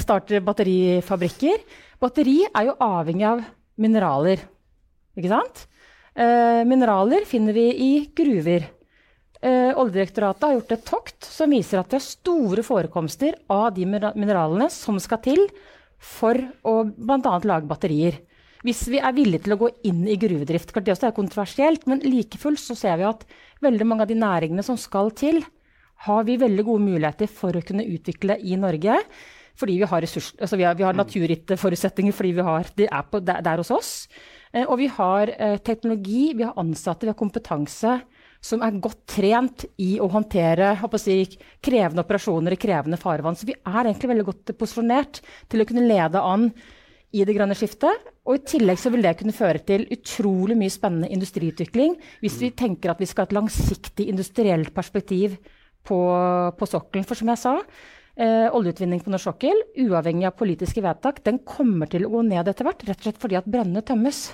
starte 0.00 0.40
batterifabrikker. 0.42 1.60
Batteri 2.02 2.40
er 2.48 2.66
jo 2.66 2.78
avhengig 2.82 3.28
av 3.28 3.44
mineraler, 3.82 4.42
ikke 5.14 5.30
sant? 5.30 5.66
Eh, 6.18 6.62
mineraler 6.68 7.24
finner 7.28 7.54
vi 7.56 7.68
i 7.70 7.92
gruver. 8.16 8.66
Eh, 9.42 9.70
Oljedirektoratet 9.70 10.48
har 10.48 10.56
gjort 10.58 10.74
et 10.74 10.84
tokt 10.86 11.30
som 11.30 11.54
viser 11.54 11.80
at 11.80 11.94
det 11.94 12.00
er 12.00 12.04
store 12.04 12.66
forekomster 12.66 13.38
av 13.50 13.70
de 13.78 13.86
mineralene 13.86 14.68
som 14.70 14.98
skal 15.02 15.22
til 15.24 15.46
for 16.02 16.36
å 16.66 16.76
bl.a. 16.90 17.38
lage 17.46 17.70
batterier. 17.70 18.18
Hvis 18.62 18.84
vi 18.90 19.00
er 19.02 19.14
villige 19.14 19.46
til 19.46 19.56
å 19.56 19.62
gå 19.62 19.72
inn 19.88 20.04
i 20.06 20.18
gruvedrift. 20.18 20.70
Det 20.74 20.94
er 20.94 21.14
kontroversielt, 21.14 21.86
men 21.90 22.02
like 22.06 22.38
fullt 22.38 22.62
så 22.62 22.76
ser 22.78 23.00
vi 23.00 23.08
at 23.08 23.24
veldig 23.62 23.86
mange 23.86 24.06
av 24.06 24.10
de 24.10 24.18
næringene 24.18 24.62
som 24.66 24.78
skal 24.78 25.10
til, 25.18 25.40
har 26.06 26.26
vi 26.26 26.40
veldig 26.40 26.64
gode 26.66 26.86
muligheter 26.86 27.30
for 27.30 27.56
å 27.56 27.64
kunne 27.66 27.86
utvikle 27.86 28.38
i 28.42 28.58
Norge 28.60 28.98
fordi 29.58 29.76
vi 29.82 29.86
har, 29.86 30.00
ressurs, 30.00 30.32
altså 30.40 30.56
vi 30.56 30.64
har, 30.64 30.76
vi 30.78 30.84
har 30.86 30.96
mm. 30.96 31.02
naturgitte 31.02 31.58
forutsetninger 31.60 32.14
fordi 32.16 32.32
vi 32.38 32.46
har, 32.46 32.70
det 32.78 32.88
er 32.88 33.04
på, 33.06 33.20
der, 33.22 33.60
hos 33.60 33.70
oss. 33.74 33.90
Eh, 34.50 34.64
og 34.64 34.78
vi 34.80 34.88
har 34.90 35.30
eh, 35.36 35.58
teknologi, 35.62 36.32
vi 36.38 36.46
har 36.46 36.56
ansatte, 36.58 37.06
vi 37.06 37.12
har 37.12 37.20
kompetanse 37.20 37.98
som 38.42 38.62
er 38.64 38.80
godt 38.82 39.04
trent 39.06 39.64
i 39.78 39.94
å 40.02 40.08
håndtere 40.10 40.74
å 40.82 40.98
si, 40.98 41.20
krevende 41.62 42.02
operasjoner 42.02 42.56
i 42.56 42.60
krevende 42.60 42.98
farvann. 42.98 43.38
Så 43.38 43.46
vi 43.46 43.54
er 43.54 43.84
egentlig 43.84 44.10
veldig 44.10 44.28
godt 44.32 44.54
posisjonert 44.58 45.22
til 45.52 45.62
å 45.62 45.68
kunne 45.68 45.86
lede 45.86 46.22
an 46.26 46.48
i 47.12 47.22
det 47.28 47.36
grønne 47.36 47.54
skiftet. 47.54 48.10
Og 48.26 48.40
i 48.40 48.44
tillegg 48.54 48.80
så 48.82 48.90
vil 48.90 49.04
det 49.04 49.14
kunne 49.20 49.36
føre 49.36 49.62
til 49.68 49.86
utrolig 49.94 50.56
mye 50.58 50.74
spennende 50.74 51.12
industriutvikling 51.14 51.94
hvis 52.24 52.40
vi 52.42 52.50
tenker 52.56 52.90
at 52.90 53.02
vi 53.02 53.06
skal 53.10 53.26
ha 53.26 53.30
et 53.30 53.38
langsiktig 53.38 54.08
industrielt 54.10 54.74
perspektiv 54.74 55.38
på, 55.86 55.98
på 56.58 56.68
sokkelen. 56.68 57.06
For 57.08 57.18
som 57.18 57.32
jeg 57.32 57.40
sa, 57.42 57.56
eh, 58.16 58.48
oljeutvinning 58.54 59.02
på 59.02 59.12
norsk 59.12 59.30
sokkel, 59.30 59.64
uavhengig 59.86 60.28
av 60.28 60.36
politiske 60.38 60.84
vedtak, 60.84 61.22
den 61.26 61.42
kommer 61.46 61.90
til 61.90 62.06
å 62.06 62.12
gå 62.14 62.22
ned 62.28 62.48
etter 62.48 62.68
hvert. 62.68 62.86
Rett 62.88 63.02
og 63.02 63.08
slett 63.08 63.20
fordi 63.22 63.40
at 63.40 63.50
brønnene 63.50 63.84
tømmes. 63.86 64.30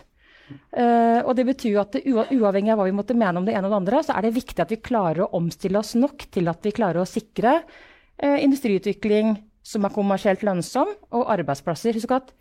Uh, 0.73 1.21
og 1.29 1.35
det 1.37 1.45
betyr 1.45 1.75
jo 1.75 1.81
at 1.83 1.97
Uavhengig 2.09 2.73
av 2.73 2.81
hva 2.81 2.87
vi 2.87 2.97
måtte 2.97 3.17
mene 3.19 3.37
om 3.41 3.45
det 3.45 3.53
ene 3.53 3.69
og 3.69 3.75
det 3.75 3.81
andre, 3.83 4.01
så 4.05 4.15
er 4.17 4.25
det 4.25 4.37
viktig 4.39 4.63
at 4.65 4.73
vi 4.73 4.81
klarer 4.81 5.27
å 5.27 5.33
omstille 5.37 5.81
oss 5.81 5.93
nok 5.99 6.25
til 6.33 6.49
at 6.49 6.65
vi 6.65 6.73
klarer 6.73 7.03
å 7.03 7.09
sikre 7.09 7.59
uh, 7.61 8.39
industriutvikling 8.41 9.35
som 9.69 9.85
er 9.85 9.93
kommersielt 9.93 10.45
lønnsom, 10.47 10.95
og 11.13 11.29
arbeidsplasser. 11.35 11.99
Husk 11.99 12.15
at 12.17 12.33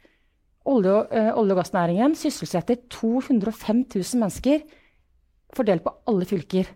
olje- 0.67 1.03
uh, 1.11 1.31
olje 1.35 1.55
og 1.57 1.59
gassnæringen 1.59 2.15
sysselsetter 2.15 2.79
205 2.95 3.83
000 3.91 4.23
mennesker 4.23 4.63
fordelt 5.55 5.83
på 5.83 5.95
alle 6.07 6.27
fylker. 6.29 6.71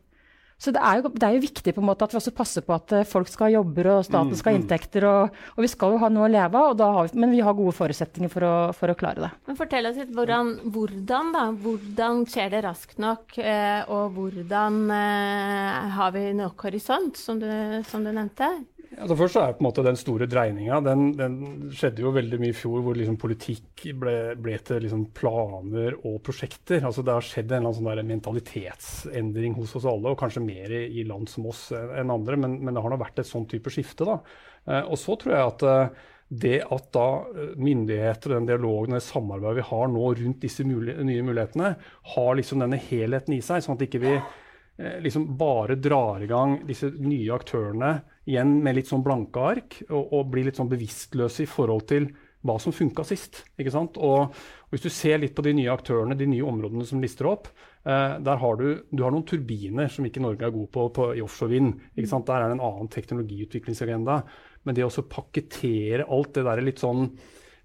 Så 0.61 0.69
det 0.75 0.81
er, 0.85 0.99
jo, 0.99 1.09
det 1.09 1.25
er, 1.25 1.33
jo, 1.33 1.41
viktig 1.41 1.73
på 1.73 1.81
en 1.81 1.87
måte 1.89 2.05
at 2.05 2.13
vi 2.13 2.19
også 2.19 2.33
passer 2.37 2.61
på 2.65 2.75
at 2.75 2.93
folk 3.09 3.29
skal 3.31 3.47
ha 3.47 3.55
jobber 3.55 3.87
og 3.95 4.03
staten 4.05 4.37
skal 4.37 4.51
ha 4.51 4.53
mm, 4.53 4.59
mm. 4.59 4.65
inntekter. 4.67 5.07
Og, 5.09 5.39
og, 5.55 5.61
vi 5.65 5.69
skal 5.71 5.95
jo 5.95 6.01
ha 6.03 6.09
noe 6.13 6.27
å 6.27 6.31
leve 6.31 6.61
av, 6.61 6.83
vi, 7.07 7.21
men 7.23 7.33
vi 7.33 7.41
har 7.41 7.57
gode 7.57 7.73
forutsetninger 7.73 8.29
for 8.29 8.45
å, 8.45 8.53
for 8.77 8.93
å 8.93 8.97
klare 8.99 9.25
det. 9.25 9.31
Men 9.49 9.57
Fortell 9.57 9.89
oss 9.89 9.97
litt 9.97 10.13
hvordan, 10.13 10.53
hvordan, 10.75 11.31
da, 11.33 11.47
hvordan 11.63 12.21
skjer 12.29 12.53
det 12.53 12.61
raskt 12.67 13.01
nok, 13.01 13.39
eh, 13.41 13.81
og 13.89 14.13
hvordan 14.19 14.79
eh, 14.93 15.95
har 15.97 16.13
vi 16.13 16.27
nok 16.37 16.67
horisont, 16.69 17.17
som 17.17 17.41
du, 17.41 17.49
som 17.89 18.05
du 18.05 18.13
nevnte? 18.13 18.51
Altså 18.91 19.15
først 19.15 19.37
så 19.37 19.41
er 19.45 19.53
på 19.55 19.63
en 19.63 19.67
måte 19.69 19.83
Den 19.85 19.99
store 19.99 20.27
dreininga 20.27 20.81
den, 20.83 21.13
den, 21.15 21.35
skjedde 21.71 22.03
jo 22.03 22.11
veldig 22.11 22.39
mye 22.41 22.51
i 22.51 22.57
fjor, 22.57 22.81
hvor 22.83 22.97
liksom 22.99 23.15
politikk 23.21 23.85
ble, 24.01 24.15
ble 24.35 24.57
til 24.67 24.83
liksom 24.83 25.05
planer 25.15 25.95
og 26.01 26.17
prosjekter. 26.25 26.83
Altså 26.83 27.05
Det 27.07 27.15
har 27.15 27.25
skjedd 27.25 27.55
en 27.55 27.69
sånn 27.71 28.03
mentalitetsendring 28.11 29.55
hos 29.55 29.77
oss 29.79 29.87
alle, 29.87 30.11
og 30.11 30.19
kanskje 30.19 30.43
mer 30.43 30.75
i, 30.75 30.85
i 30.99 31.07
land 31.07 31.31
som 31.31 31.47
oss 31.51 31.69
enn 31.71 32.11
andre. 32.11 32.39
Men, 32.43 32.59
men, 32.59 32.75
det 32.75 32.83
har 32.83 32.91
nå 32.91 32.99
vært 32.99 33.23
et 33.23 33.31
sånn 33.31 33.47
type 33.51 33.71
skifte. 33.71 34.07
da. 34.07 34.19
Eh, 34.67 34.83
og 34.83 34.99
så 34.99 35.15
tror 35.19 35.37
jeg 35.37 35.53
at 35.53 35.67
eh, 35.71 36.03
det 36.31 36.61
at 36.63 36.91
da 36.95 37.07
eh, 37.27 37.55
myndigheter 37.59 38.31
og 38.31 38.37
den 38.39 38.47
dialogen 38.47 38.95
og 38.95 38.99
det 38.99 39.07
samarbeidet 39.07 39.57
vi 39.59 39.67
har 39.71 39.89
nå 39.91 40.05
rundt 40.19 40.45
disse 40.45 40.63
mulig, 40.67 40.95
nye 41.03 41.25
mulighetene, 41.27 41.73
har 42.13 42.37
liksom 42.39 42.63
denne 42.63 42.79
helheten 42.79 43.35
i 43.35 43.41
seg, 43.43 43.63
sånn 43.65 43.75
at 43.75 43.83
ikke 43.87 44.03
vi 44.03 44.13
eh, 44.15 44.97
liksom 45.03 45.27
bare 45.39 45.75
drar 45.75 46.23
i 46.23 46.29
gang 46.31 46.61
disse 46.67 46.91
nye 46.95 47.35
aktørene 47.35 47.91
igjen 48.29 48.59
med 48.63 48.77
litt 48.77 48.89
sånn 48.89 49.03
blanke 49.05 49.45
ark, 49.53 49.79
og, 49.89 50.11
og 50.13 50.29
blir 50.33 50.47
litt 50.47 50.59
sånn 50.59 50.69
bevisstløse 50.71 51.45
i 51.45 51.49
forhold 51.49 51.87
til 51.89 52.11
hva 52.45 52.55
som 52.61 52.73
funka 52.73 53.03
sist. 53.05 53.43
ikke 53.59 53.73
sant? 53.73 53.97
Og, 54.01 54.31
og, 54.31 54.69
Hvis 54.71 54.85
du 54.85 54.89
ser 54.93 55.19
litt 55.21 55.35
på 55.37 55.43
de 55.45 55.53
nye 55.57 55.73
aktørene, 55.73 56.17
de 56.17 56.29
nye 56.29 56.45
områdene 56.47 56.85
som 56.87 57.01
lister 57.03 57.29
opp, 57.29 57.51
eh, 57.85 58.15
der 58.23 58.39
har 58.41 58.57
du, 58.57 58.81
du 58.89 59.03
har 59.03 59.13
noen 59.13 59.27
turbiner 59.27 59.91
som 59.91 60.07
ikke 60.07 60.23
Norge 60.23 60.47
er 60.47 60.55
god 60.55 60.71
på, 60.73 60.87
på 60.95 61.11
i 61.17 61.21
offshore 61.21 61.53
vind. 61.53 61.75
ikke 61.95 62.09
sant? 62.09 62.25
Der 62.29 62.41
er 62.41 62.49
det 62.49 62.57
en 62.57 62.65
annen 62.69 62.89
teknologiutviklingsagenda. 62.93 64.21
Men 64.65 64.77
det 64.77 64.87
å 64.87 65.05
pakkettere 65.09 66.09
alt 66.09 66.33
det 66.37 66.47
der 66.47 66.65
litt 66.65 66.81
sånn 66.81 67.11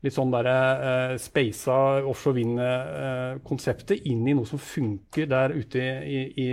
litt 0.04 0.14
sånn 0.14 0.30
der, 0.30 0.46
eh, 0.46 1.14
speisa 1.18 1.76
offshore 2.06 2.36
vind-konseptet 2.36 3.96
eh, 3.96 4.10
inn 4.12 4.26
i 4.28 4.34
noe 4.36 4.46
som 4.46 4.60
funker 4.60 5.26
der 5.30 5.54
ute 5.56 5.80
i, 5.80 6.18
i, 6.36 6.50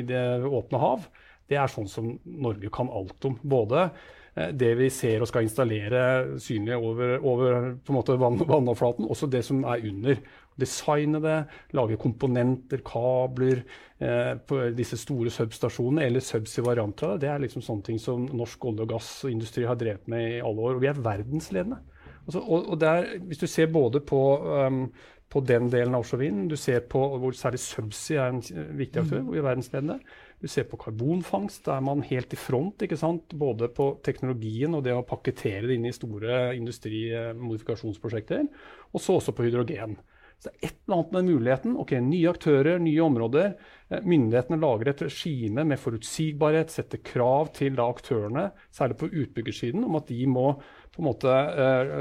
i 0.00 0.02
det 0.08 0.22
åpne 0.48 0.80
hav, 0.80 1.04
det 1.50 1.58
er 1.58 1.70
sånn 1.70 1.90
som 1.90 2.14
Norge 2.24 2.70
kan 2.72 2.90
alt 2.94 3.26
om. 3.26 3.36
Både 3.42 3.88
eh, 4.34 4.52
det 4.56 4.70
vi 4.78 4.90
ser 4.94 5.22
og 5.22 5.30
skal 5.30 5.46
installere 5.46 6.38
synlig 6.42 6.78
over, 6.78 7.16
over 7.26 7.58
vann, 7.90 8.38
vannoverflaten, 8.38 9.08
også 9.10 9.30
det 9.30 9.42
som 9.46 9.64
er 9.68 9.84
under. 9.90 10.22
Designe 10.60 11.22
det, 11.24 11.36
lage 11.76 11.98
komponenter, 12.00 12.82
kabler 12.86 13.62
eh, 13.98 14.34
på 14.46 14.62
disse 14.76 14.98
store 15.00 15.32
substasjonene, 15.34 16.06
eller 16.06 16.24
subsea 16.24 16.66
varianter 16.66 17.14
av 17.14 17.22
det. 17.22 17.30
Er 17.32 17.44
liksom 17.46 17.64
sånne 17.66 17.90
ting 17.90 18.02
som 18.02 18.28
norsk 18.30 18.70
olje- 18.70 18.86
og 18.86 18.92
gassindustri 18.94 19.66
har 19.68 19.80
drevet 19.80 20.10
med 20.10 20.36
i 20.36 20.42
alle 20.42 20.68
år. 20.68 20.76
Og 20.76 20.84
vi 20.84 20.92
er 20.92 21.06
verdensledende. 21.06 21.80
Altså, 22.26 22.42
og, 22.44 22.68
og 22.74 22.76
der, 22.78 23.16
hvis 23.26 23.40
du 23.40 23.48
ser 23.50 23.72
både 23.72 24.02
på 24.06 24.20
um, 24.44 24.84
på 25.30 25.42
den 25.46 25.70
delen 25.70 25.94
av 25.94 26.02
offshore. 26.02 26.30
Du 26.50 26.56
ser 26.58 26.82
på 26.90 27.00
hvor 27.22 27.36
særlig 27.38 27.62
subsea 27.62 28.24
er 28.24 28.34
en 28.34 28.42
viktig 28.78 29.04
aktør, 29.04 29.22
hvor 29.22 29.36
vi 29.36 29.42
er 29.42 29.46
verdensledende. 29.46 29.98
Du 30.40 30.48
ser 30.48 30.64
på 30.64 30.78
karbonfangst, 30.80 31.66
da 31.66 31.76
er 31.76 31.84
man 31.84 32.00
helt 32.08 32.32
i 32.32 32.38
front. 32.40 32.80
ikke 32.82 32.96
sant? 32.96 33.34
Både 33.36 33.68
på 33.76 33.92
teknologien 34.06 34.72
og 34.76 34.86
det 34.86 34.94
å 34.96 35.04
pakkettere 35.04 35.66
det 35.68 35.76
inn 35.76 35.90
i 35.90 35.92
store 35.92 36.54
industrimodifikasjonsprosjekter. 36.56 38.48
Og 38.94 39.04
så 39.04 39.18
også 39.18 39.36
på 39.36 39.44
hydrogen. 39.44 39.98
Så 40.40 40.48
det 40.48 40.56
er 40.56 40.70
et 40.70 40.76
eller 40.86 40.96
annet 40.96 41.12
med 41.12 41.26
muligheten. 41.28 41.76
ok, 41.76 41.90
Nye 42.00 42.30
aktører, 42.30 42.78
nye 42.80 43.02
områder. 43.04 43.50
Eh, 43.90 44.00
myndighetene 44.08 44.56
lager 44.62 44.88
et 44.88 45.02
regime 45.04 45.66
med 45.68 45.78
forutsigbarhet, 45.78 46.72
setter 46.72 47.02
krav 47.04 47.52
til 47.58 47.76
da 47.76 47.90
aktørene, 47.92 48.46
særlig 48.72 48.96
på 49.02 49.10
utbyggersiden, 49.12 49.84
om 49.84 50.00
at 50.00 50.08
de 50.08 50.24
må 50.24 50.54
på 50.94 51.02
en 51.02 51.08
måte 51.10 51.28
eh, 51.28 51.92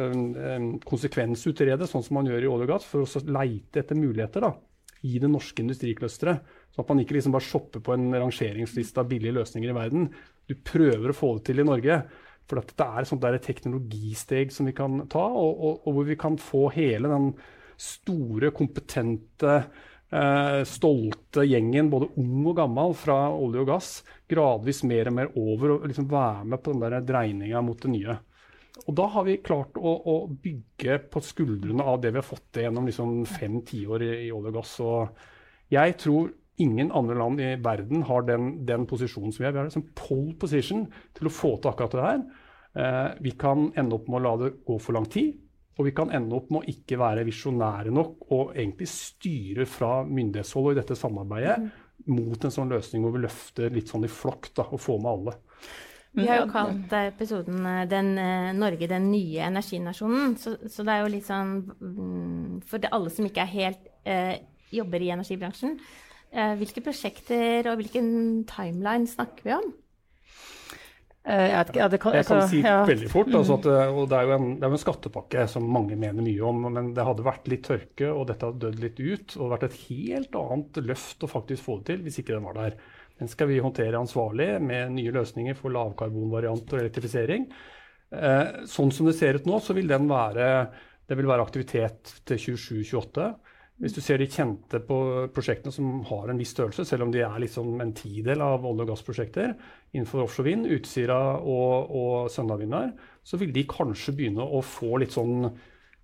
eh, 0.45 0.69
konsekvensutrede, 0.87 1.91
sånn 1.91 2.05
som 2.07 2.21
man 2.21 2.31
gjør 2.31 2.47
i 2.47 2.51
olje 2.53 2.69
og 2.69 2.73
gass, 2.77 2.87
for 2.87 3.03
å 3.03 3.25
leite 3.27 3.83
etter 3.83 3.99
muligheter 3.99 4.47
da, 4.47 4.53
i 5.07 5.19
det 5.21 5.29
norske 5.31 5.63
industriklusteret. 5.63 6.41
Sånn 6.73 6.83
at 6.83 6.89
man 6.91 7.03
ikke 7.03 7.15
liksom 7.17 7.35
bare 7.35 7.47
shopper 7.47 7.83
på 7.83 7.95
en 7.95 8.09
rangeringsliste 8.13 9.01
av 9.01 9.09
billige 9.11 9.37
løsninger 9.37 9.71
i 9.71 9.77
verden. 9.77 10.09
Du 10.49 10.55
prøver 10.55 11.11
å 11.11 11.17
få 11.17 11.35
det 11.37 11.45
til 11.49 11.63
i 11.63 11.67
Norge. 11.67 12.01
For 12.49 12.59
det 12.59 12.81
er 12.81 13.03
et 13.03 13.09
sånt 13.11 13.21
der 13.21 13.37
teknologisteg 13.45 14.53
som 14.53 14.65
vi 14.65 14.73
kan 14.77 15.03
ta, 15.11 15.21
og, 15.21 15.51
og, 15.53 15.83
og, 15.83 15.93
hvor 15.93 16.07
vi 16.07 16.17
kan 16.19 16.39
få 16.41 16.65
hele 16.73 17.11
den 17.11 17.27
store, 17.79 18.49
kompetente, 18.55 19.59
eh, 20.09 20.61
stolte 20.67 21.45
gjengen, 21.45 21.91
både 21.93 22.09
ung 22.19 22.47
og 22.49 22.57
gammel, 22.57 22.95
fra 22.97 23.19
olje 23.29 23.61
og 23.61 23.69
gass, 23.69 23.91
gradvis 24.29 24.81
mer 24.89 25.11
og 25.11 25.15
mer 25.19 25.29
over 25.37 25.75
og 25.75 25.85
liksom 25.91 26.09
være 26.09 26.49
med 26.49 26.63
på 26.65 26.73
den 26.73 26.83
der 26.87 27.05
dreininga 27.05 27.61
mot 27.65 27.85
det 27.85 27.93
nye. 27.93 28.17
Og 28.89 28.95
da 28.97 29.05
har 29.13 29.25
vi 29.27 29.37
klart 29.45 29.77
å, 29.77 29.91
å, 30.09 30.15
bygge 30.41 30.97
på 31.13 31.21
skuldrene 31.21 31.85
av 31.85 31.99
det 32.01 32.09
vi 32.09 32.17
har 32.17 32.25
fått 32.25 32.47
til 32.55 32.65
gjennom 32.65 32.87
liksom 32.89 33.19
fem 33.29 33.59
tiår 33.67 34.05
i, 34.07 34.13
i 34.25 34.31
olje 34.33 34.49
og 34.49 34.55
gass. 34.57 34.71
Og 34.81 35.73
jeg 35.75 35.97
tror 36.01 36.31
ingen 36.59 36.89
andre 36.97 37.17
land 37.19 37.41
i 37.43 37.51
verden 37.61 38.01
har 38.09 38.25
den, 38.25 38.51
den 38.67 38.87
posisjonen 38.89 39.35
som 39.35 39.43
vi 39.43 39.47
har. 39.47 39.53
Vi 39.53 39.61
har 39.61 39.69
liksom 39.69 39.91
pole 39.93 40.33
position 40.41 40.87
til 41.17 41.29
å 41.29 41.33
få 41.33 41.53
til 41.57 41.71
akkurat 41.71 41.93
det 41.93 42.07
her. 42.07 42.23
Eh, 42.81 43.11
vi 43.27 43.35
kan 43.39 43.69
ende 43.77 43.99
opp 43.99 44.09
med 44.09 44.19
å 44.19 44.25
la 44.25 44.33
det 44.41 44.49
gå 44.65 44.79
for 44.81 44.97
lang 44.97 45.05
tid. 45.11 45.37
Og 45.79 45.87
vi 45.87 45.93
kan 45.95 46.09
ende 46.11 46.35
opp 46.35 46.49
med 46.51 46.65
å 46.65 46.73
ikke 46.73 46.97
være 46.99 47.27
visjonære 47.27 47.93
nok 47.95 48.25
og 48.35 48.55
egentlig 48.55 48.89
styre 48.91 49.67
fra 49.69 50.01
myndighetshold 50.03 50.71
og 50.71 50.73
i 50.73 50.79
dette 50.81 50.97
samarbeidet 50.99 51.55
mm. 51.61 51.69
mot 52.17 52.43
en 52.43 52.55
sånn 52.57 52.73
løsning 52.73 53.05
hvor 53.05 53.15
vi 53.15 53.21
løfter 53.23 53.71
litt 53.71 53.91
sånn 53.91 54.03
i 54.03 54.11
flokk 54.11 54.51
da, 54.59 54.65
og 54.67 54.81
får 54.83 54.99
med 55.05 55.13
alle. 55.13 55.37
Vi 56.17 56.25
har 56.25 56.41
jo 56.41 56.49
kalt 56.49 56.93
episoden 56.97 57.65
eh, 57.69 57.85
den, 57.89 58.17
eh, 58.17 58.51
'Norge 58.57 58.87
den 58.89 59.11
nye 59.11 59.45
energinasjonen'. 59.45 60.35
Så, 60.41 60.57
så, 60.67 60.83
det 60.83 60.93
er 60.93 61.03
jo 61.03 61.11
litt 61.13 61.27
sånn 61.27 61.51
mm, 61.79 62.61
For 62.65 62.81
det 62.81 62.89
alle 62.95 63.13
som 63.13 63.27
ikke 63.29 63.45
er 63.45 63.51
helt 63.53 63.89
eh, 64.09 64.39
jobber 64.73 65.01
i 65.01 65.11
energibransjen, 65.13 65.77
Eh, 66.29 66.55
hvilke 66.59 66.83
prosjekter 66.85 67.65
og 67.71 67.79
hvilken 67.79 68.09
timeline 68.49 69.09
snakker 69.09 69.47
vi 69.47 69.53
om? 69.55 69.71
Eh, 71.25 71.47
jeg, 71.49 71.63
ikke, 71.65 71.79
ja, 71.81 71.87
kan, 72.01 72.17
jeg, 72.19 72.27
kan, 72.27 72.43
si 72.51 72.61
ja. 72.61 72.75
veldig 72.85 73.09
fort. 73.09 73.31
Altså 73.33 73.57
at, 73.57 73.65
eh, 73.73 73.89
og 73.89 74.11
det 74.11 74.19
er 74.19 74.29
jo 74.29 74.35
en, 74.35 74.51
er 74.59 74.69
en, 74.69 74.81
skattepakke 74.81 75.47
som 75.49 75.65
mange 75.65 75.97
mener 75.99 76.25
mye 76.25 76.45
om. 76.45 76.61
Men 76.69 76.91
det 76.97 77.07
hadde 77.07 77.25
vært 77.25 77.49
litt 77.49 77.65
tørke, 77.65 78.11
og 78.13 78.27
dette 78.29 78.45
hadde 78.45 78.61
dødd 78.67 78.85
litt 78.85 79.01
ut. 79.01 79.35
Og 79.35 79.41
det 79.41 79.47
hadde 79.47 79.55
vært 79.55 79.67
et 79.71 79.81
helt 79.87 80.39
annet 80.43 80.81
løft 80.91 81.25
å 81.25 81.31
faktisk 81.31 81.65
få 81.65 81.79
det 81.79 81.89
til 81.89 82.05
hvis 82.05 82.21
ikke 82.21 82.37
den 82.37 82.45
var 82.45 82.61
der. 82.61 82.77
Den 83.19 83.31
skal 83.31 83.49
vi 83.51 83.59
håndtere 83.59 83.99
ansvarlig 83.99 84.53
med 84.63 84.95
nye 84.95 85.13
løsninger 85.15 85.57
for 85.57 85.73
lavkarbonvariant 85.75 86.71
og 86.71 86.81
elektrifisering. 86.81 87.49
Eh, 88.15 88.65
sånn 88.69 88.93
som 88.95 89.09
det 89.09 89.17
ser 89.19 89.39
ut 89.39 89.47
nå, 89.49 89.59
så 89.61 89.75
vil 89.77 89.89
den 89.91 90.07
være, 90.09 90.49
det 91.09 91.17
vil 91.19 91.29
være 91.29 91.45
aktivitet 91.45 92.13
til 92.29 92.39
27-28. 92.55 93.29
Hvis 93.79 93.95
du 93.95 94.01
ser 94.03 94.19
de 94.19 94.27
kjente 94.27 94.81
på 94.83 94.95
prosjektene 95.31 95.71
som 95.71 96.01
har 96.09 96.31
en 96.31 96.39
viss 96.39 96.51
størrelse, 96.51 96.83
selv 96.87 97.05
om 97.05 97.13
de 97.13 97.21
er 97.23 97.37
liksom 97.39 97.79
en 97.79 97.93
tidel 97.95 98.41
av 98.43 98.65
olje- 98.67 98.83
og 98.83 98.91
gassprosjekter 98.91 99.53
innenfor 99.93 100.25
offshore 100.25 100.49
vind, 100.49 100.67
Utsira 100.75 101.19
og, 101.39 101.93
og 101.95 102.31
Søndagvind 102.33 102.97
så 103.23 103.39
vil 103.39 103.53
de 103.55 103.63
kanskje 103.71 104.15
begynne 104.17 104.43
å 104.43 104.59
få 104.65 104.99
litt 104.99 105.15
sånn 105.15 105.47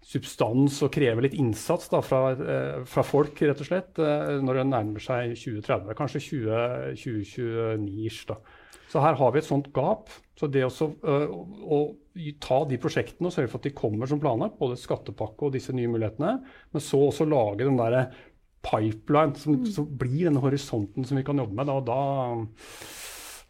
substans 0.05 0.77
og 0.85 0.91
krever 0.93 1.25
litt 1.25 1.37
innsats 1.39 1.89
da, 1.89 2.01
fra, 2.05 2.19
eh, 2.33 2.83
fra, 2.89 3.03
folk, 3.05 3.39
rett 3.41 3.63
og 3.63 3.69
slett, 3.69 3.97
eh, 3.97 4.37
når 4.45 4.61
det 4.61 4.67
nærmer 4.69 5.03
seg 5.03 5.33
2030. 5.33 5.97
Kanskje 5.97 6.21
2029-ish. 6.27 8.29
Så 8.91 9.01
her 9.01 9.17
har 9.17 9.33
vi 9.33 9.41
et 9.41 9.47
sånt 9.47 9.71
gap. 9.73 10.13
Så 10.37 10.47
det 10.51 10.65
også, 10.65 10.89
uh, 11.07 11.31
å 11.71 11.77
ta 12.43 12.57
de 12.67 12.77
prosjektene 12.81 13.29
og 13.29 13.33
sørge 13.33 13.51
for 13.51 13.61
at 13.61 13.67
de 13.69 13.75
kommer 13.75 14.09
som 14.09 14.19
planlagt, 14.19 14.57
både 14.59 14.75
skattepakke 14.79 15.47
og 15.47 15.53
disse 15.55 15.73
nye 15.75 15.89
mulighetene, 15.91 16.33
men 16.75 16.83
så 16.83 16.99
også 17.07 17.27
lage 17.27 17.63
den 17.63 17.79
derre 17.79 18.09
pipeline 18.65 19.37
som, 19.39 19.61
som, 19.69 19.87
blir 19.87 20.27
denne 20.27 20.43
horisonten 20.43 21.07
som 21.07 21.19
vi 21.19 21.23
kan 21.25 21.39
jobbe 21.39 21.55
med. 21.55 21.71
Da, 21.71 21.79
da, 21.87 21.99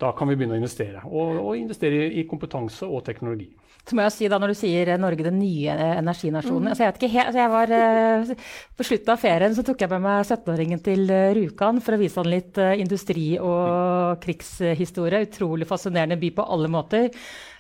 da 0.02 0.12
kan 0.16 0.28
vi 0.28 0.36
begynne 0.36 0.58
å 0.58 0.60
investere. 0.60 1.04
Og, 1.08 1.38
og 1.40 1.54
investere 1.60 2.10
i, 2.10 2.26
kompetanse 2.28 2.88
og 2.88 3.04
teknologi. 3.08 3.48
Så 3.86 3.94
må 3.94 4.02
jeg 4.02 4.14
si 4.16 4.28
da, 4.32 4.40
Når 4.42 4.52
du 4.52 4.58
sier 4.58 4.90
Norge 4.98 5.28
den 5.28 5.38
nye 5.38 5.74
energinasjonen 6.00 6.64
mm. 6.66 6.70
altså 6.72 6.84
jeg 6.84 6.90
vet 6.90 6.96
ikke 7.00 7.12
helt, 7.14 7.28
altså 7.30 7.42
jeg 7.44 7.52
var, 7.54 7.74
eh, 7.78 8.54
På 8.74 8.88
slutten 8.88 9.12
av 9.14 9.22
ferien 9.22 9.54
så 9.54 9.66
tok 9.68 9.84
jeg 9.84 9.92
med 9.92 10.02
meg 10.08 10.24
17-åringen 10.26 10.82
til 10.88 11.04
eh, 11.14 11.34
Rjukan 11.38 11.82
for 11.86 11.96
å 11.96 12.00
vise 12.02 12.18
han 12.18 12.32
litt 12.34 12.58
eh, 12.62 12.80
industri- 12.82 13.38
og 13.38 14.18
krigshistorie. 14.26 15.22
Utrolig 15.30 15.70
fascinerende 15.70 16.18
by 16.18 16.34
på 16.34 16.48
alle 16.56 16.72
måter. 16.72 17.12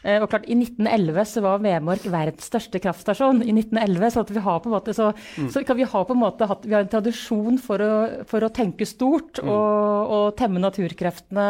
Eh, 0.06 0.22
og 0.22 0.30
klart, 0.30 0.46
I 0.46 0.54
1911 0.54 1.26
så 1.32 1.42
var 1.42 1.64
Vemork 1.64 2.04
verdens 2.14 2.46
største 2.46 2.82
kraftstasjon. 2.82 3.42
i 3.42 3.54
1911, 3.56 4.12
Så, 4.14 4.24
vi 4.30 4.44
har 4.46 4.60
på 4.62 4.70
en 4.70 4.76
måte, 4.76 4.94
så, 4.94 5.12
mm. 5.38 5.50
så 5.50 5.64
vi 5.66 5.88
ha 5.90 6.04
på 6.06 6.14
en 6.14 6.22
måte 6.22 6.46
hatt, 6.46 6.66
vi 6.66 6.76
har 6.76 6.86
en 6.86 6.92
tradisjon 6.92 7.58
for 7.62 7.82
å, 7.82 7.94
for 8.30 8.46
å 8.46 8.52
tenke 8.54 8.86
stort 8.86 9.42
mm. 9.42 9.50
og, 9.50 10.14
og, 10.16 10.26
temme 10.38 10.62
naturkreftene 10.62 11.48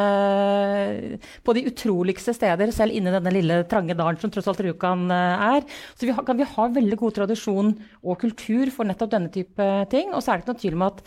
på 1.44 1.56
de 1.58 1.66
utroligste 1.68 2.36
steder, 2.36 2.72
selv 2.72 2.96
inni 2.96 3.12
denne 3.12 3.34
lille 3.34 3.62
trange 3.70 3.98
dalen 3.98 4.20
som 4.22 4.32
tross 4.32 4.48
alt 4.52 4.64
Rjukan 4.64 5.10
eh, 5.12 5.48
er. 5.60 5.68
Så 6.00 6.08
vi 6.08 6.16
har, 6.16 6.24
kan 6.26 6.40
vi 6.40 6.48
ha 6.56 6.68
veldig 6.80 7.00
god 7.02 7.20
tradisjon 7.20 7.76
og 8.06 8.20
kultur 8.22 8.72
for 8.72 8.88
nettopp 8.88 9.12
denne 9.18 9.34
type 9.34 9.72
ting. 9.92 10.14
Og 10.14 10.24
så 10.24 10.32
er 10.32 10.40
det 10.40 10.46
ikke 10.46 10.56
noe 10.56 10.64
tvil 10.64 10.80
om 10.80 10.88
at 10.88 11.04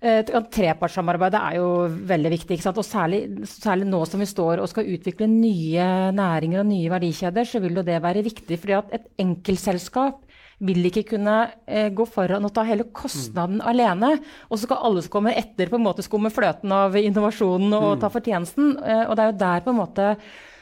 trepartssamarbeidet 0.00 1.40
er 1.40 1.58
jo 1.58 1.66
veldig 2.08 2.30
viktig. 2.32 2.56
Og 2.70 2.84
særlig, 2.86 3.20
særlig, 3.48 3.88
nå 3.90 4.00
som 4.08 4.22
vi 4.22 4.28
står 4.28 4.62
og 4.62 4.70
skal 4.70 4.88
utvikle 4.94 5.28
nye 5.28 5.86
næringer 6.16 6.62
og 6.62 6.70
nye 6.70 6.92
verdikjeder, 6.92 7.44
så 7.44 7.60
vil 7.60 7.76
jo 7.76 7.84
det 7.84 8.00
være 8.02 8.24
viktig. 8.24 8.58
fordi 8.58 8.78
at 8.78 8.94
et 8.96 9.06
enkeltselskap 9.20 10.22
vil 10.60 10.84
ikke 10.90 11.06
kunne 11.14 11.36
eh, 11.64 11.88
gå 11.96 12.04
foran 12.08 12.44
og 12.44 12.52
ta 12.56 12.64
hele 12.68 12.88
kostnaden 12.96 13.60
mm. 13.60 13.66
alene. 13.72 14.12
Og 14.50 14.58
så 14.58 14.66
skal 14.66 14.84
alle 14.88 15.04
som 15.04 15.14
kommer 15.14 15.36
etter, 15.36 15.70
på 15.70 15.78
en 15.80 15.86
måte 15.86 16.04
skumme 16.04 16.32
fløten 16.32 16.72
av 16.76 16.96
innovasjonen 17.00 17.72
og 17.76 17.88
mm. 17.94 18.00
ta 18.02 18.12
fortjenesten. 18.12 18.74
Eh, 18.84 19.04
og 19.06 19.16
det 19.16 19.24
er 19.24 19.32
jo 19.32 19.40
der 19.44 19.64
på 19.64 19.72
en 19.72 19.80
måte 19.80 20.10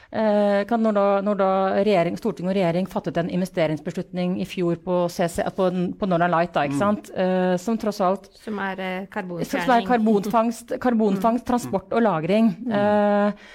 Eh, 0.09 0.71
når 0.73 0.95
da, 0.97 1.05
når 1.21 1.37
da 1.37 1.49
regjering, 1.85 2.15
Stortinget 2.17 2.49
og 2.49 2.57
regjering 2.57 2.87
fattet 2.89 3.19
en 3.21 3.27
investeringsbeslutning 3.29 4.39
i 4.41 4.47
fjor 4.49 4.79
på, 4.81 5.03
CC, 5.13 5.43
på, 5.53 5.69
på 5.99 6.09
Northern 6.09 6.33
Light, 6.33 6.53
da, 6.55 6.63
ikke 6.65 6.79
mm. 6.79 6.81
sant? 6.81 7.11
Mm. 7.13 7.57
som 7.61 7.77
tross 7.77 8.01
alt 8.01 8.29
Som 8.41 8.57
er 8.65 8.81
uh, 8.81 9.07
karbonfjerning. 9.13 9.67
Som 9.67 9.75
er 9.75 9.85
karbonfangst, 9.85 10.77
karbonfangst 10.81 11.45
mm. 11.45 11.47
transport 11.51 11.93
og 11.93 12.01
lagring. 12.01 12.49
Mm. 12.65 12.73
Eh, 12.79 13.49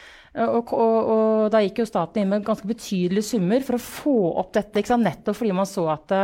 og, 0.45 0.71
og, 0.75 0.95
og, 1.15 1.51
da 1.55 1.63
gikk 1.63 1.83
jo 1.83 1.89
staten 1.91 2.23
inn 2.23 2.31
med 2.31 2.47
ganske 2.47 2.67
betydelige 2.71 3.33
summer 3.35 3.67
for 3.67 3.79
å 3.79 3.83
få 3.83 4.17
opp 4.43 4.55
dette. 4.55 4.83
Nettopp 4.99 5.39
fordi 5.39 5.55
man 5.55 5.67
så 5.71 5.89
at, 5.95 6.15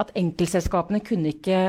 at 0.00 0.12
enkeltselskapene 0.20 1.00
kunne 1.04 1.32
ikke 1.32 1.64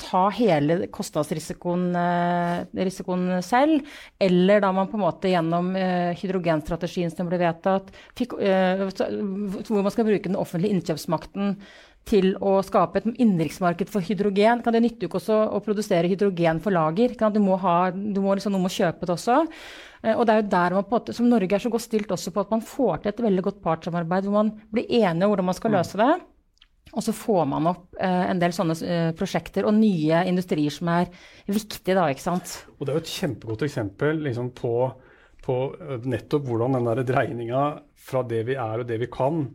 ta 0.00 0.26
hele 0.34 0.88
kostnadsrisikoen 0.92 1.84
eh, 1.96 3.40
selv, 3.44 3.86
eller 4.18 4.62
da 4.62 4.72
man 4.74 4.90
på 4.90 4.98
en 4.98 5.04
måte 5.04 5.30
gjennom 5.30 5.70
eh, 5.78 6.12
hydrogenstrategien 6.18 7.12
som 7.14 7.30
ble 7.30 7.38
vedtatt, 7.42 7.92
fikk, 8.18 8.36
eh, 8.42 8.84
hvor 8.84 9.82
man 9.82 9.94
skal 9.94 10.08
bruke 10.08 10.28
den 10.28 10.40
offentlige 10.40 10.74
innkjøpsmakten 10.74 11.56
til 12.04 12.34
å 12.44 12.58
skape 12.66 13.00
et 13.00 13.06
innenriksmarked 13.14 13.88
for 13.88 14.04
hydrogen. 14.04 14.60
Kan 14.64 14.74
det 14.76 14.82
nytte 14.84 15.06
ikke 15.06 15.22
også 15.22 15.38
å 15.56 15.62
produsere 15.64 16.10
hydrogen 16.10 16.60
for 16.60 16.74
lager? 16.74 17.14
Du 17.32 17.40
må, 17.40 17.56
ha, 17.62 17.78
du 17.94 18.20
må 18.20 18.34
liksom, 18.36 18.52
noen 18.52 18.66
må 18.66 18.72
kjøpe 18.74 19.08
det 19.08 19.14
også. 19.14 19.38
Og 20.12 20.26
det 20.28 20.34
er 20.34 20.42
jo 20.42 20.50
der 20.52 20.76
man 20.76 20.84
på 20.84 21.00
som 21.16 21.30
Norge 21.30 21.56
er 21.56 21.64
så 21.64 21.72
godt 21.72 21.86
stilt 21.86 22.12
også 22.12 22.34
på 22.34 22.44
at 22.44 22.52
man 22.52 22.60
får 22.60 23.00
til 23.00 23.14
et 23.14 23.24
veldig 23.24 23.46
godt 23.46 23.64
partssamarbeid 23.64 24.28
hvor 24.28 24.36
man 24.36 24.52
blir 24.68 24.84
enige 24.84 25.24
om 25.24 25.32
hvordan 25.32 25.48
man 25.48 25.56
skal 25.56 25.72
mm. 25.72 25.78
løse 25.78 26.02
det. 26.02 26.12
Og 26.92 27.02
så 27.02 27.14
får 27.16 27.46
man 27.50 27.70
opp 27.72 27.96
eh, 27.98 28.26
en 28.30 28.40
del 28.42 28.54
sånne 28.54 28.76
eh, 28.84 29.08
prosjekter 29.18 29.66
og 29.66 29.74
nye 29.78 30.22
industrier 30.28 30.74
som 30.74 30.90
er 30.92 31.10
viktige. 31.48 31.96
da, 31.96 32.06
ikke 32.12 32.26
sant? 32.26 32.60
Og 32.78 32.86
Det 32.86 32.92
er 32.92 33.00
jo 33.00 33.04
et 33.06 33.16
kjempegodt 33.16 33.66
eksempel 33.66 34.22
liksom, 34.28 34.52
på, 34.58 34.76
på, 35.44 35.58
eh, 35.80 36.06
nettopp 36.06 36.46
hvordan 36.48 36.78
den 36.78 36.88
der 36.90 37.04
dreininga 37.08 37.66
fra 38.04 38.24
det 38.28 38.44
vi 38.50 38.58
er 38.60 38.82
og 38.82 38.88
det 38.88 39.00
vi 39.00 39.08
kan, 39.10 39.46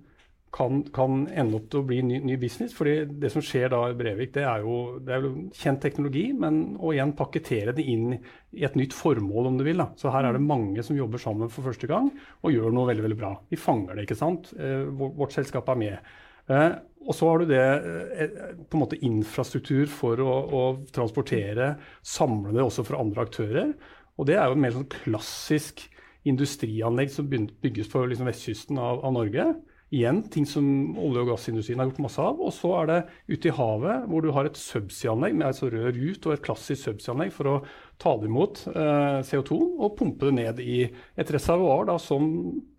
kan, 0.51 0.81
kan 0.91 1.21
ende 1.29 1.59
opp 1.59 1.69
til 1.71 1.83
å 1.83 1.87
bli 1.87 2.01
ny, 2.03 2.19
ny, 2.25 2.35
business. 2.41 2.73
fordi 2.75 3.05
det 3.21 3.31
som 3.31 3.43
skjer 3.45 3.69
da 3.71 3.83
i 3.87 3.97
Brevik, 3.97 4.33
det 4.35 4.43
er 4.49 4.65
jo, 4.65 4.79
det 5.05 5.15
er 5.15 5.27
jo 5.27 5.33
kjent 5.55 5.83
teknologi, 5.85 6.25
men 6.33 6.79
å 6.81 6.91
igjen 6.95 7.13
pakkettere 7.15 7.75
det 7.77 7.85
inn 7.87 8.15
i 8.17 8.65
et 8.65 8.75
nytt 8.75 8.97
formål, 8.97 9.51
om 9.51 9.59
du 9.61 9.63
vil. 9.67 9.79
da. 9.79 9.91
Så 10.01 10.11
her 10.11 10.27
er 10.27 10.35
det 10.35 10.43
mange 10.43 10.83
som 10.83 10.97
jobber 10.97 11.21
sammen 11.21 11.53
for 11.53 11.69
første 11.69 11.87
gang 11.87 12.09
og 12.41 12.55
gjør 12.55 12.73
noe 12.73 12.89
veldig 12.89 13.05
veldig 13.05 13.21
bra. 13.21 13.35
Vi 13.53 13.61
fanger 13.61 13.95
det, 13.95 14.09
ikke 14.09 14.19
sant. 14.19 14.51
Eh, 14.57 14.89
vårt 14.89 15.37
selskap 15.37 15.69
er 15.71 15.85
med. 15.85 16.17
Eh, 16.49 16.71
og 17.09 17.15
så 17.15 17.29
har 17.29 17.41
du 17.41 17.49
det 17.49 17.61
eh, 17.61 18.33
på 18.69 18.77
en 18.77 18.83
måte 18.83 18.99
infrastruktur 19.05 19.89
for 19.91 20.19
å, 20.21 20.33
å, 20.49 20.63
transportere, 20.93 21.73
samle 22.05 22.53
det 22.55 22.65
også 22.65 22.85
fra 22.87 22.99
andre 23.01 23.25
aktører. 23.25 23.71
Og 24.19 24.27
det 24.29 24.37
er 24.37 24.51
jo 24.51 24.59
mer 24.59 24.75
sånn 24.75 24.89
klassisk 24.91 25.85
industrianlegg 26.27 27.13
som 27.13 27.29
bygges 27.31 27.89
på 27.91 28.03
liksom 28.11 28.27
vestkysten 28.29 28.81
av, 28.81 29.01
av 29.07 29.15
Norge. 29.15 29.47
Igjen 29.89 30.21
ting 30.29 30.45
som 30.45 30.65
olje- 31.01 31.23
og 31.23 31.31
gassindustrien 31.31 31.79
har 31.81 31.87
gjort 31.89 32.03
masse 32.03 32.21
av. 32.21 32.41
Og 32.45 32.51
så 32.53 32.69
er 32.83 32.89
det 32.89 32.97
ute 33.31 33.49
i 33.49 33.53
havet, 33.57 34.03
hvor 34.05 34.21
du 34.21 34.29
har 34.35 34.45
et 34.45 34.57
subsea-anlegg 34.59 35.37
med 35.39 35.47
altså 35.47 35.71
rør 35.73 35.95
ut 35.97 36.27
og 36.27 36.33
et 36.35 36.43
klassisk 36.45 36.83
subsea-anlegg 36.83 37.33
for 37.33 37.49
å 37.49 37.55
ta 37.99 38.13
det 38.15 38.29
imot 38.29 38.61
eh, 38.69 39.17
CO2 39.27 39.57
og 39.81 39.95
pumpe 39.97 40.29
det 40.29 40.35
ned 40.37 40.61
i 40.63 40.77
et 40.87 41.31
reservoar 41.33 41.89
da, 41.89 41.97
som 41.99 42.29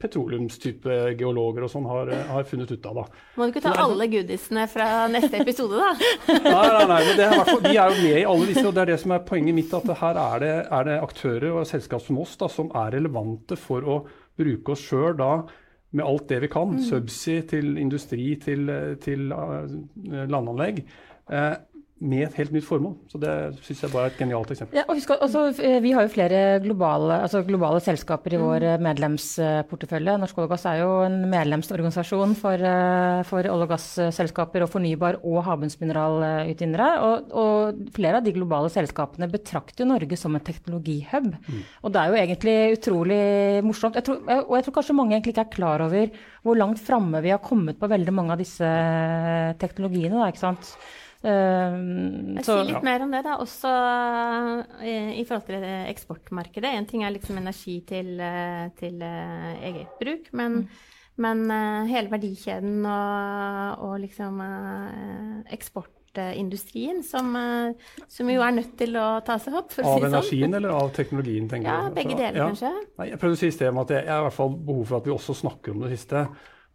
petroleumstype 0.01 1.17
geologer 1.19 1.67
og 1.67 1.73
sånn 1.75 1.89
har, 1.91 2.13
har, 2.31 2.47
funnet 2.49 2.71
ut 2.71 2.89
av. 2.89 3.03
Da. 3.03 3.25
Må 3.37 3.49
du 3.49 3.53
ikke 3.53 3.65
ta 3.67 3.75
alle 3.83 4.07
goodiesene 4.15 4.65
fra 4.71 4.89
neste 5.13 5.43
episode, 5.43 5.83
da? 5.83 5.91
nei, 6.47 6.65
nei, 6.79 6.87
nei, 6.95 7.01
men 7.11 7.25
er, 7.27 7.53
de 7.67 7.75
er 7.75 7.93
jo 7.93 8.07
med 8.07 8.21
i 8.23 8.27
alle 8.33 8.49
disse, 8.53 8.65
og 8.71 8.77
det 8.79 8.87
er 8.87 8.95
det 8.95 9.01
som 9.03 9.17
er 9.19 9.27
poenget 9.27 9.59
mitt. 9.59 9.75
At 9.77 9.93
her 10.01 10.23
er 10.29 10.45
det, 10.47 10.57
er 10.79 10.89
det 10.89 11.01
aktører 11.03 11.51
og 11.53 11.69
selskap 11.69 12.07
som 12.07 12.23
oss 12.23 12.39
da, 12.41 12.49
som 12.49 12.71
er 12.71 12.95
relevante 12.97 13.59
for 13.59 13.83
å 13.83 14.05
bruke 14.41 14.73
oss 14.73 14.87
sjøl 14.87 15.19
da 15.19 15.35
med 15.91 16.07
alt 16.07 16.29
det 16.31 16.41
vi 16.45 16.51
kan. 16.53 16.77
Mm. 16.77 16.83
Subsea 16.87 17.47
til 17.51 17.79
industri 17.79 18.35
til, 18.43 18.71
til 19.03 19.33
uh, 19.33 19.65
landanlegg. 20.31 20.85
Uh, 21.31 21.57
med 22.01 22.25
et 22.25 22.37
helt 22.41 22.53
nytt 22.55 22.65
formål. 22.65 22.95
Så 23.13 23.19
Det 23.21 23.33
syns 23.67 23.83
jeg 23.85 23.93
bare 23.93 24.09
er 24.09 24.13
et 24.15 24.21
genialt 24.21 24.51
eksempel. 24.55 24.79
Ja, 24.79 24.85
og 24.89 24.97
husk, 24.97 25.11
også, 25.11 25.43
eh, 25.61 25.81
vi 25.85 25.93
har 25.93 26.07
jo 26.07 26.13
flere 26.15 26.61
globale, 26.65 27.21
altså 27.27 27.43
globale 27.45 27.81
selskaper 27.85 28.33
i 28.33 28.39
mm. 28.41 28.45
vår 28.45 28.65
medlemsportefølje. 28.81 30.17
Norsk 30.23 30.39
olje 30.39 30.49
og 30.49 30.55
gass 30.55 30.65
er 30.71 30.81
jo 30.81 30.91
en 31.05 31.19
medlemsorganisasjon 31.29 32.33
for, 32.41 32.65
for 33.29 33.51
olje- 33.53 33.67
og 33.67 33.73
gasselskaper 33.75 34.65
og 34.65 34.73
fornybar- 34.73 35.21
og 35.21 35.45
havbunnsmineralutvinnere. 35.45 36.89
Og, 37.05 37.35
og, 37.37 37.85
flere 37.93 38.21
av 38.21 38.25
de 38.25 38.33
globale 38.33 38.73
selskapene 38.73 39.29
betrakter 39.31 39.89
Norge 39.89 40.17
som 40.17 40.35
en 40.35 40.47
teknologihub. 40.47 41.29
Mm. 41.37 41.61
Og 41.85 41.93
det 41.93 42.01
er 42.01 42.09
jo 42.09 42.23
egentlig 42.23 42.57
utrolig 42.79 43.21
morsomt. 43.67 44.01
Jeg 44.01 44.09
tror, 44.09 44.25
og 44.47 44.57
jeg 44.57 44.65
tror 44.65 44.79
kanskje 44.79 44.97
mange 44.97 45.19
egentlig 45.19 45.37
ikke 45.37 45.47
er 45.49 45.57
klar 45.59 45.85
over 45.85 46.09
hvor 46.41 46.57
langt 46.57 46.81
framme 46.81 47.21
vi 47.21 47.35
har 47.35 47.45
kommet 47.45 47.77
på 47.77 47.91
veldig 47.91 48.17
mange 48.17 48.33
av 48.33 48.41
disse 48.41 48.73
teknologiene. 49.61 50.17
Da, 50.17 50.33
ikke 50.33 50.47
sant? 50.47 50.73
Uh, 51.21 52.39
si 52.41 52.55
litt 52.65 52.79
ja. 52.79 52.81
mer 52.81 53.03
om 53.05 53.11
det, 53.13 53.21
da. 53.27 53.35
Også 53.43 53.71
i, 54.81 54.89
eh, 54.89 55.11
i, 55.21 55.25
forhold 55.29 55.51
til 55.51 55.67
eksportmarkedet. 55.91 56.71
En 56.73 56.89
ting 56.89 57.05
er 57.05 57.13
liksom 57.13 57.41
energi 57.41 57.81
til, 57.89 58.15
eh, 58.25 58.71
til 58.79 59.03
uh, 59.05 59.51
eget 59.69 59.99
bruk, 60.01 60.31
men, 60.33 60.63
mm. 60.63 61.19
men 61.21 61.43
uh, 61.53 61.91
hele 61.91 62.09
verdikjeden 62.13 62.87
og, 62.89 63.85
og 63.85 63.99
liksom 64.01 64.41
eksportindustrien, 65.53 67.03
som, 67.05 67.37
som, 68.09 68.31
jo 68.33 68.47
er 68.47 68.57
nødt 68.57 68.73
til 68.81 68.97
å 68.97 69.11
ta 69.27 69.37
seg 69.43 69.59
opp. 69.61 69.77
av 69.77 69.99
si 70.01 70.09
energien 70.09 70.49
sånn. 70.49 70.57
eller 70.57 70.79
av 70.79 70.89
teknologien, 70.97 71.51
tenker 71.53 71.69
du? 71.69 71.75
Ja, 71.75 71.93
begge 72.01 72.17
deler, 72.17 72.41
ja. 72.41 72.49
kanskje. 72.49 72.73
Nei, 72.97 73.11
jeg 73.13 73.21
prøvde 73.21 73.37
å 73.37 73.43
si 73.43 73.53
i 73.53 73.59
sted 73.59 73.85
at 73.85 73.93
jeg, 73.93 74.07
jeg 74.09 74.15
har 74.15 74.25
i 74.25 74.29
hvert 74.31 74.39
fall 74.41 74.57
behov 74.57 74.89
for 74.89 75.03
at 75.03 75.11
vi 75.11 75.15
også 75.19 75.37
snakker 75.45 75.77
om 75.77 75.85
det 75.85 75.93
siste. 75.99 76.25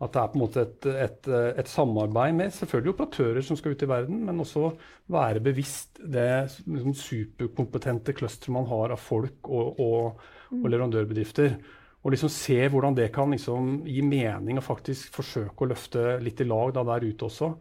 At 0.04 0.12
det 0.12 0.20
er 0.20 0.32
på 0.32 0.36
en 0.36 0.44
måte 0.44 0.64
et, 0.66 0.86
et, 0.92 1.28
et, 1.62 1.70
samarbeid 1.72 2.36
med 2.36 2.52
selvfølgelig 2.52 2.92
operatører 2.98 3.46
som 3.48 3.56
skal 3.56 3.76
ut 3.76 3.86
i 3.86 3.88
verden, 3.88 4.26
men 4.28 4.44
også 4.44 4.74
være 5.14 5.44
bevisst 5.44 6.02
det 6.04 6.28
liksom, 6.66 6.92
superkompetente 7.00 8.16
clusteret 8.18 8.52
man 8.58 8.68
har 8.68 8.92
av 8.92 9.00
folk 9.00 9.48
og, 9.48 9.80
og, 9.80 10.28
og, 10.52 10.68
leverandørbedrifter. 10.68 11.56
Og 12.04 12.12
liksom 12.12 12.30
se 12.30 12.60
hvordan 12.70 12.98
det 12.98 13.08
kan 13.16 13.32
liksom, 13.32 13.80
gi 13.88 14.04
mening 14.06 14.60
og 14.60 14.68
faktisk 14.68 15.16
forsøke 15.16 15.64
å 15.64 15.72
løfte 15.72 16.20
litt 16.22 16.44
i 16.44 16.50
lag 16.50 16.76
da, 16.76 16.84
der 16.92 17.08
ute 17.08 17.30
også. 17.30 17.54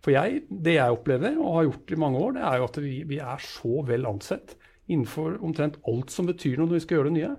For 0.00 0.14
jeg, 0.14 0.44
det 0.48 0.78
jeg 0.78 0.94
opplever, 0.94 1.34
og 1.42 1.58
har 1.58 1.68
gjort 1.68 1.92
i 1.92 2.00
mange 2.06 2.22
år, 2.22 2.36
det 2.38 2.46
er 2.48 2.60
jo 2.60 2.70
at 2.70 2.78
vi, 2.86 2.94
vi 3.10 3.18
er 3.20 3.42
så 3.44 3.82
vel 3.90 4.06
ansett 4.08 4.54
innenfor 4.90 5.40
omtrent 5.44 5.76
alt 5.90 6.14
som 6.14 6.30
betyr 6.30 6.56
noe 6.58 6.70
når 6.70 6.78
vi 6.78 6.84
skal 6.86 7.00
gjøre 7.00 7.10
det 7.10 7.18
nye. 7.18 7.34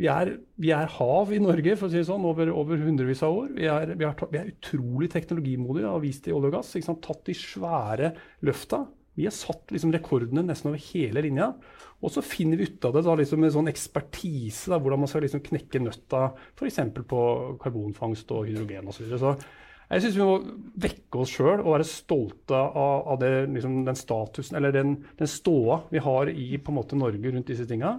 Vi 0.00 0.08
er, 0.08 0.30
vi 0.56 0.70
er, 0.72 0.88
hav 0.96 1.32
i 1.34 1.40
Norge 1.42 1.74
for 1.76 1.88
å 1.88 1.92
si 1.92 1.98
det 2.00 2.06
sånn, 2.08 2.24
over, 2.24 2.48
over 2.56 2.80
hundrevis 2.80 3.20
av 3.26 3.36
år. 3.36 3.50
Vi 3.58 3.66
er, 3.68 3.92
vi 4.00 4.06
er, 4.08 4.22
vi 4.32 4.40
er 4.40 4.48
utrolig 4.54 5.10
teknologimodige 5.12 5.84
og 5.84 5.98
har 5.98 6.06
vist 6.06 6.24
det 6.24 6.32
i 6.32 6.36
olje 6.36 6.48
og 6.48 6.56
gass. 6.56 6.72
Tatt 7.04 7.22
de 7.28 7.36
svære 7.36 8.14
løfta. 8.48 8.86
Vi 9.18 9.26
har 9.28 9.34
satt 9.36 9.74
liksom, 9.74 9.92
rekordene 9.92 10.46
nesten 10.46 10.70
over 10.70 10.80
hele 10.90 11.24
linja. 11.26 11.50
Og 12.00 12.14
så 12.14 12.24
finner 12.24 12.56
vi 12.56 12.70
ut 12.70 12.86
av 12.88 12.94
det 12.96 13.04
da, 13.04 13.16
liksom, 13.20 13.42
med 13.44 13.52
sånn 13.52 13.68
ekspertise, 13.68 14.70
da, 14.72 14.78
hvordan 14.80 15.02
man 15.02 15.10
skal 15.10 15.26
liksom, 15.26 15.42
knekke 15.44 15.82
nøtta 15.84 16.30
f.eks. 16.54 16.80
på 17.10 17.24
karbonfangst 17.60 18.32
og 18.32 18.48
hydrogen 18.48 18.88
osv. 18.88 19.04
Så, 19.10 19.20
så 19.20 19.34
jeg 19.90 20.04
syns 20.04 20.16
vi 20.16 20.22
må 20.22 20.34
vekke 20.80 21.20
oss 21.20 21.32
sjøl 21.34 21.64
og 21.64 21.72
være 21.74 21.88
stolte 21.88 22.56
av, 22.56 23.08
av 23.10 23.20
det, 23.20 23.32
liksom, 23.56 23.80
den 23.88 23.98
statusen, 23.98 24.56
eller 24.56 24.72
den, 24.74 24.94
den, 25.18 25.30
ståa 25.30 25.80
vi 25.90 26.02
har 26.04 26.30
i 26.30 26.60
måte, 26.70 26.98
Norge 26.98 27.34
rundt 27.34 27.50
disse 27.50 27.66
tinga. 27.68 27.96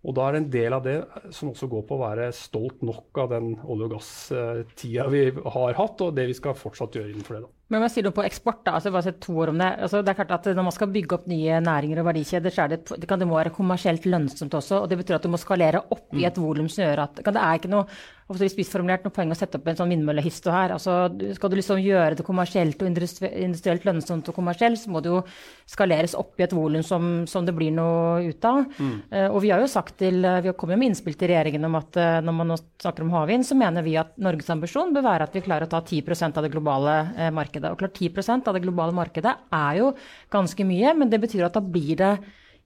Og 0.00 0.16
da 0.16 0.26
er 0.26 0.32
det 0.32 0.40
en 0.40 0.52
del 0.54 0.76
av 0.76 0.84
det 0.86 0.96
som 1.36 1.50
også 1.50 1.68
går 1.68 1.82
på 1.88 1.96
å 1.98 2.02
være 2.06 2.30
stolt 2.32 2.80
nok 2.86 3.20
av 3.20 3.32
den 3.34 3.50
olje- 3.60 3.88
og 3.90 3.96
gasstida 3.98 5.08
vi 5.12 5.26
har 5.28 5.76
hatt, 5.76 6.04
og 6.06 6.14
det 6.16 6.30
vi 6.30 6.36
skal 6.38 6.56
fortsatt 6.56 6.96
gjøre 6.96 7.12
innenfor 7.12 7.36
det. 7.36 7.42
da. 7.44 7.59
Men 7.70 7.78
om 7.78 7.86
jeg 7.86 7.94
sier 7.94 8.06
noe 8.08 8.16
på 8.16 8.24
eksport? 8.26 8.64
da? 8.66 8.74
Altså, 8.76 8.90
bare 8.90 9.06
si 9.06 9.12
to 9.22 9.36
ord 9.38 9.52
om 9.52 9.60
det. 9.62 9.68
Altså, 9.86 10.02
det 10.02 10.12
er 10.12 10.18
klart 10.18 10.32
at 10.40 10.48
Når 10.58 10.66
man 10.66 10.74
skal 10.74 10.90
bygge 10.90 11.16
opp 11.16 11.28
nye 11.30 11.60
næringer 11.62 12.02
og 12.02 12.08
verdikjeder, 12.10 12.54
så 12.54 12.66
det, 12.70 12.80
det, 12.90 13.06
kan, 13.08 13.20
det 13.20 13.28
må 13.30 13.38
være 13.38 13.54
kommersielt 13.54 14.08
lønnsomt 14.10 14.56
også. 14.58 14.82
og 14.82 14.88
Det 14.90 14.98
betyr 14.98 15.20
at 15.20 15.26
du 15.26 15.30
må 15.30 15.38
skalere 15.38 15.84
opp 15.94 16.18
i 16.18 16.26
et 16.26 16.40
volum 16.40 16.68
som 16.68 16.84
gjør 16.84 17.04
at 17.06 17.22
Det 17.22 17.36
er 17.36 17.60
ikke 17.60 17.70
noe 17.70 17.86
spissformulert 18.30 19.02
noe 19.04 19.14
poeng 19.14 19.32
å 19.32 19.36
sette 19.36 19.58
opp 19.58 19.66
en 19.66 19.78
sånn 19.78 19.90
vindmøllehisto 19.90 20.52
her. 20.54 20.74
Altså, 20.76 21.10
skal 21.34 21.50
du 21.50 21.56
liksom 21.58 21.80
gjøre 21.82 22.18
det 22.18 22.26
kommersielt 22.26 22.82
og 22.82 22.90
industrielt 22.90 23.84
lønnsomt 23.84 24.28
og 24.30 24.36
kommersielt, 24.36 24.78
så 24.78 24.90
må 24.90 25.02
det 25.02 25.10
jo 25.10 25.22
skaleres 25.68 26.14
opp 26.18 26.38
i 26.38 26.44
et 26.46 26.54
volum 26.54 26.84
som, 26.86 27.26
som, 27.26 27.46
det 27.46 27.54
blir 27.56 27.74
noe 27.74 28.22
ut 28.30 28.46
av. 28.46 28.62
Mm. 28.78 28.94
Uh, 29.10 29.28
og 29.32 29.40
vi 29.42 29.50
har 29.50 29.62
jo 29.62 29.70
sagt 29.70 29.96
til, 29.98 30.22
vi 30.22 30.50
har 30.50 30.56
kommet 30.58 30.78
med 30.78 30.92
innspill 30.92 31.16
til 31.18 31.32
regjeringen 31.32 31.66
om 31.66 31.78
at 31.80 31.98
uh, 31.98 32.20
når 32.22 32.36
man 32.38 32.52
nå 32.52 32.58
snakker 32.82 33.06
om 33.06 33.14
havvind, 33.16 33.46
så 33.48 33.58
mener 33.58 33.86
vi 33.86 33.96
at 33.98 34.14
Norges 34.22 34.50
ambisjon 34.54 34.94
bør 34.94 35.06
være 35.08 35.26
at 35.26 35.34
vi 35.34 35.44
klarer 35.44 35.66
å 35.66 35.72
ta 35.72 35.82
10% 35.82 36.38
av 36.38 36.46
det 36.46 36.52
globale 36.54 36.96
uh, 37.16 37.28
markedet. 37.34 37.59
Og 37.68 37.80
klart 37.82 37.98
10% 38.00 38.48
av 38.48 38.56
det 38.56 38.62
globale 38.64 38.96
markedet 38.96 39.34
er 39.52 39.80
jo 39.80 39.90
ganske 40.32 40.66
mye, 40.66 40.94
men 40.96 41.12
det 41.12 41.20
betyr 41.22 41.44
at 41.48 41.58
da 41.58 41.62
blir 41.64 41.98
det 42.00 42.14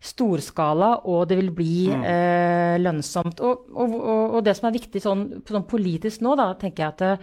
storskala, 0.05 0.91
og 1.09 1.25
det 1.31 1.39
vil 1.41 1.51
bli 1.57 1.89
mm. 1.91 2.05
eh, 2.05 2.77
lønnsomt. 2.83 3.41
Og, 3.41 3.67
og, 3.73 3.99
og, 4.05 4.39
det 4.45 4.55
som 4.59 4.69
er 4.69 4.77
viktig 4.77 5.01
sånn, 5.01 5.27
sånn 5.49 5.67
politisk 5.69 6.25
nå, 6.25 6.37
da, 6.39 6.53
tenker 6.61 6.85
jeg 6.85 6.95
at 6.95 7.21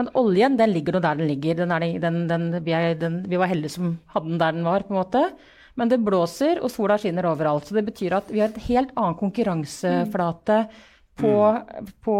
men 0.00 0.08
oljen 0.16 0.54
den 0.56 0.72
ligger 0.72 0.96
nå 0.96 1.00
der 1.04 1.18
den 1.18 1.28
ligger. 1.28 1.58
Den 1.58 2.00
den, 2.00 2.20
den, 2.30 2.44
vi, 2.64 2.72
er, 2.72 2.94
vi, 2.96 3.36
var 3.36 3.50
heldige 3.50 3.74
som 3.74 3.98
hadde 4.14 4.30
den 4.30 4.40
der 4.40 4.54
den 4.56 4.64
var, 4.64 4.86
på 4.86 4.94
en 4.94 5.00
måte. 5.02 5.24
Men 5.76 5.90
det 5.90 6.00
blåser, 6.04 6.62
og 6.64 6.72
sola 6.72 6.96
skinner 7.00 7.28
overalt. 7.28 7.68
Så 7.68 7.76
det 7.76 7.84
betyr 7.88 8.16
at 8.16 8.30
vi 8.32 8.40
har 8.40 8.48
et 8.48 8.64
helt 8.70 8.94
annen 8.96 9.18
konkurranseflate 9.20 10.62
mm. 10.64 10.80
På, 11.20 11.34
mm. 11.36 11.92
på, 12.04 12.16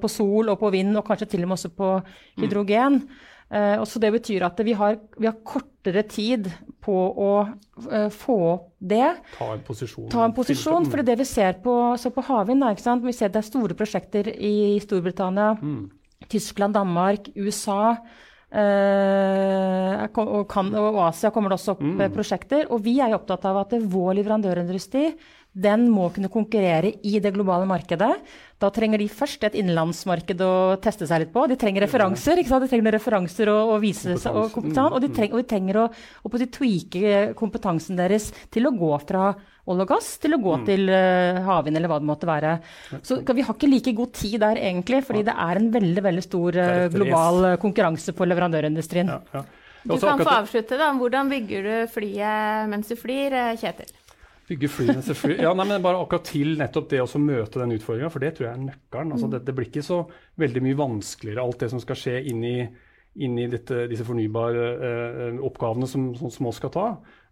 på, 0.00 0.10
sol 0.10 0.52
og 0.52 0.58
på 0.62 0.70
vind, 0.74 0.96
og 0.98 1.06
kanskje 1.06 1.28
til 1.34 1.44
og 1.44 1.52
med 1.52 1.58
også 1.58 1.72
på 1.76 1.92
hydrogen. 2.40 3.02
Mm. 3.02 3.28
Uh, 3.52 3.84
så 3.84 4.00
Det 4.00 4.12
betyr 4.14 4.46
at 4.46 4.60
vi 4.64 4.72
har, 4.72 4.96
vi 5.20 5.28
har 5.28 5.36
kortere 5.44 6.06
tid 6.08 6.48
på 6.80 6.94
å 6.96 7.32
uh, 7.44 8.08
få 8.08 8.36
opp 8.54 8.70
det. 8.78 9.10
Ta 9.36 9.50
en 9.52 9.64
posisjon. 9.66 10.08
Ta 10.12 10.24
en 10.24 10.32
posisjon, 10.32 10.88
for 10.88 11.04
det 11.04 11.18
vi 11.20 11.26
ser 11.28 11.60
på, 11.60 11.74
på 11.92 12.26
havvind, 12.30 12.64
Vi 13.04 13.12
ser 13.12 13.28
det 13.28 13.42
er 13.42 13.50
store 13.50 13.76
prosjekter 13.76 14.32
i 14.32 14.80
Storbritannia, 14.80 15.52
mm. 15.60 15.82
Tyskland, 16.32 16.74
Danmark, 16.74 17.28
USA. 17.36 17.98
Uh, 18.52 20.08
og, 20.12 20.42
kan, 20.48 20.72
og, 20.76 20.98
Asia 21.06 21.30
kommer 21.32 21.52
det 21.52 21.60
også 21.60 21.76
opp 21.76 21.84
mm. 21.84 22.02
prosjekter. 22.16 22.66
Og 22.72 22.80
vi 22.84 23.00
er 23.00 23.12
jo 23.12 23.20
opptatt 23.20 23.44
av 23.48 23.62
at 23.66 23.76
vår 23.76 24.16
leverandørindustri 24.22 25.10
den 25.52 25.84
må 25.92 26.06
kunne 26.14 26.30
konkurrere 26.32 26.94
i 27.04 27.18
det 27.20 27.34
globale 27.34 27.66
markedet. 27.68 28.10
Da 28.62 28.70
trenger 28.72 29.02
de 29.02 29.08
først 29.12 29.44
et 29.44 29.56
innenlandsmarked 29.58 30.40
å 30.40 30.52
teste 30.80 31.08
seg 31.08 31.24
litt 31.24 31.32
på. 31.34 31.44
De 31.50 31.58
trenger 31.60 31.84
referanser 31.84 32.40
ikke 32.40 32.54
sant? 32.54 32.64
De 32.64 32.70
trenger 32.70 32.94
referanser 32.96 33.50
å, 33.52 33.58
å 33.74 33.78
vise 33.82 34.16
seg, 34.22 34.32
og, 34.32 34.56
og, 34.56 34.64
de 34.64 35.10
trenger, 35.12 35.34
og 35.34 35.42
de 35.42 35.48
trenger 35.50 35.80
å, 35.82 35.86
å 36.24 36.42
tweake 36.56 37.24
kompetansen 37.38 38.00
deres 38.00 38.30
til 38.54 38.70
å 38.70 38.74
gå 38.76 38.92
fra 39.04 39.32
olje 39.62 39.84
og 39.84 39.90
gass 39.92 40.08
til 40.22 40.34
å 40.34 40.40
gå 40.42 40.56
mm. 40.58 40.64
til 40.66 40.88
uh, 40.90 41.42
havvind 41.46 41.78
eller 41.78 41.90
hva 41.92 42.00
det 42.02 42.08
måtte 42.08 42.26
være. 42.26 42.56
Så 43.06 43.20
Vi 43.22 43.44
har 43.44 43.54
ikke 43.54 43.70
like 43.70 43.94
god 43.98 44.14
tid 44.18 44.40
der 44.42 44.58
egentlig, 44.58 45.04
fordi 45.06 45.26
det 45.28 45.36
er 45.38 45.60
en 45.60 45.68
veldig 45.74 46.06
veldig 46.08 46.24
stor 46.24 46.58
uh, 46.58 46.86
global 46.90 47.52
uh, 47.52 47.58
konkurranse 47.62 48.16
på 48.16 48.26
leverandørindustrien. 48.30 49.12
Ja, 49.12 49.20
ja. 49.36 49.44
Du 49.82 49.96
kan 49.98 50.20
få 50.22 50.30
avslutte. 50.30 50.78
da. 50.78 50.92
Hvordan 50.94 51.30
bygger 51.30 51.66
du 51.66 51.74
flyet 51.90 52.70
mens 52.70 52.90
du 52.90 52.94
flyr, 52.98 53.34
Kjetil? 53.58 53.90
Bygge 54.48 54.68
flyene, 54.68 55.02
selvfølgelig. 55.06 55.44
Ja, 55.46 55.52
nei, 55.56 55.66
men 55.70 55.84
bare 55.84 56.00
akkurat 56.02 56.26
til 56.26 56.56
nettopp 56.58 56.88
det 56.90 57.02
å 57.04 57.20
møte 57.22 57.62
den 57.62 57.76
utfordringa, 57.76 58.10
for 58.12 58.24
det 58.24 58.32
tror 58.36 58.48
jeg 58.48 58.56
er 58.56 58.64
nøkkelen. 58.66 59.14
Altså, 59.14 59.28
mm. 59.28 59.34
det, 59.36 59.42
det, 59.46 59.54
blir 59.58 59.68
ikke 59.70 59.86
så 59.86 60.00
veldig 60.42 60.62
mye 60.66 60.80
vanskeligere, 60.80 61.44
alt 61.46 61.62
det 61.62 61.70
som 61.72 61.82
skal 61.82 62.00
skje 62.00 62.18
inni, 62.32 62.54
i 63.22 63.48
dette, 63.52 63.86
disse 63.90 64.06
fornybare 64.08 64.68
eh, 64.72 65.42
oppgavene 65.44 65.88
som, 65.90 66.10
som, 66.18 66.32
små 66.32 66.54
skal 66.56 66.72
ta. 66.74 66.86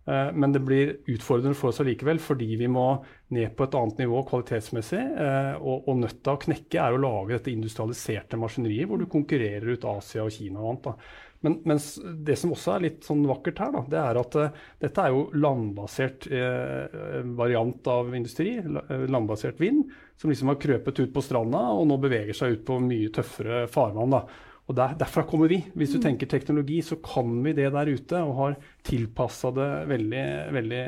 Eh, 0.07 0.31
men 0.33 0.55
det 0.55 0.63
blir 0.65 0.93
utfordrende 1.13 1.57
for 1.59 1.73
oss 1.73 1.81
allikevel, 1.83 2.21
fordi 2.23 2.55
vi 2.61 2.69
må 2.71 2.87
ned 3.35 3.57
på 3.57 3.67
et 3.67 3.77
annet 3.81 4.05
nivå 4.05 4.23
kvalitetsmessig. 4.29 5.01
Eh, 5.01 5.55
og, 5.59 5.89
og 5.91 5.99
nøtta 6.05 6.37
å 6.37 6.43
knekke 6.45 6.85
er 6.85 6.97
å 6.97 7.03
lage 7.03 7.37
dette 7.37 7.53
industrialiserte 7.55 8.41
maskineriet, 8.41 8.89
hvor 8.91 9.01
du 9.01 9.09
konkurrerer 9.11 9.75
ut 9.75 9.89
Asia 9.97 10.25
og 10.25 10.33
Kina 10.37 10.63
og 10.63 10.71
annet. 10.73 10.89
da. 10.89 11.27
Men 11.47 11.57
mens 11.65 11.95
det 12.27 12.37
som 12.37 12.53
også 12.53 12.75
er 12.75 12.85
litt 12.85 13.07
sånn 13.07 13.23
vakkert 13.29 13.63
her, 13.63 13.73
da, 13.73 13.85
det 13.89 14.01
er 14.03 14.21
at 14.21 14.37
uh, 14.37 14.61
dette 14.83 15.07
er 15.07 15.15
jo 15.15 15.23
landbasert 15.41 16.29
uh, 16.29 17.25
variant 17.39 17.91
av 17.91 18.13
industri. 18.17 18.59
Landbasert 18.61 19.61
vind, 19.63 19.87
som 20.21 20.33
liksom 20.33 20.53
har 20.53 20.61
krøpet 20.61 21.01
ut 21.01 21.15
på 21.15 21.25
stranda 21.25 21.65
og 21.73 21.89
nå 21.89 21.97
beveger 22.03 22.37
seg 22.37 22.59
ut 22.59 22.69
på 22.69 22.79
mye 22.85 23.13
tøffere 23.17 23.65
farvann. 23.73 24.19
da. 24.19 24.25
Og 24.71 24.77
der, 24.79 24.93
Derfra 25.01 25.25
kommer 25.27 25.51
vi. 25.51 25.59
Hvis 25.75 25.91
du 25.91 25.99
mm. 25.99 26.03
tenker 26.05 26.29
teknologi, 26.31 26.79
så 26.87 27.01
kan 27.03 27.33
vi 27.43 27.57
det 27.59 27.73
der 27.75 27.89
ute. 27.91 28.21
Og 28.23 28.37
har 28.39 28.59
tilpassa 28.87 29.51
det 29.57 29.69
veldig, 29.91 30.27
veldig 30.55 30.83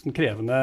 sånn 0.00 0.16
krevende 0.16 0.58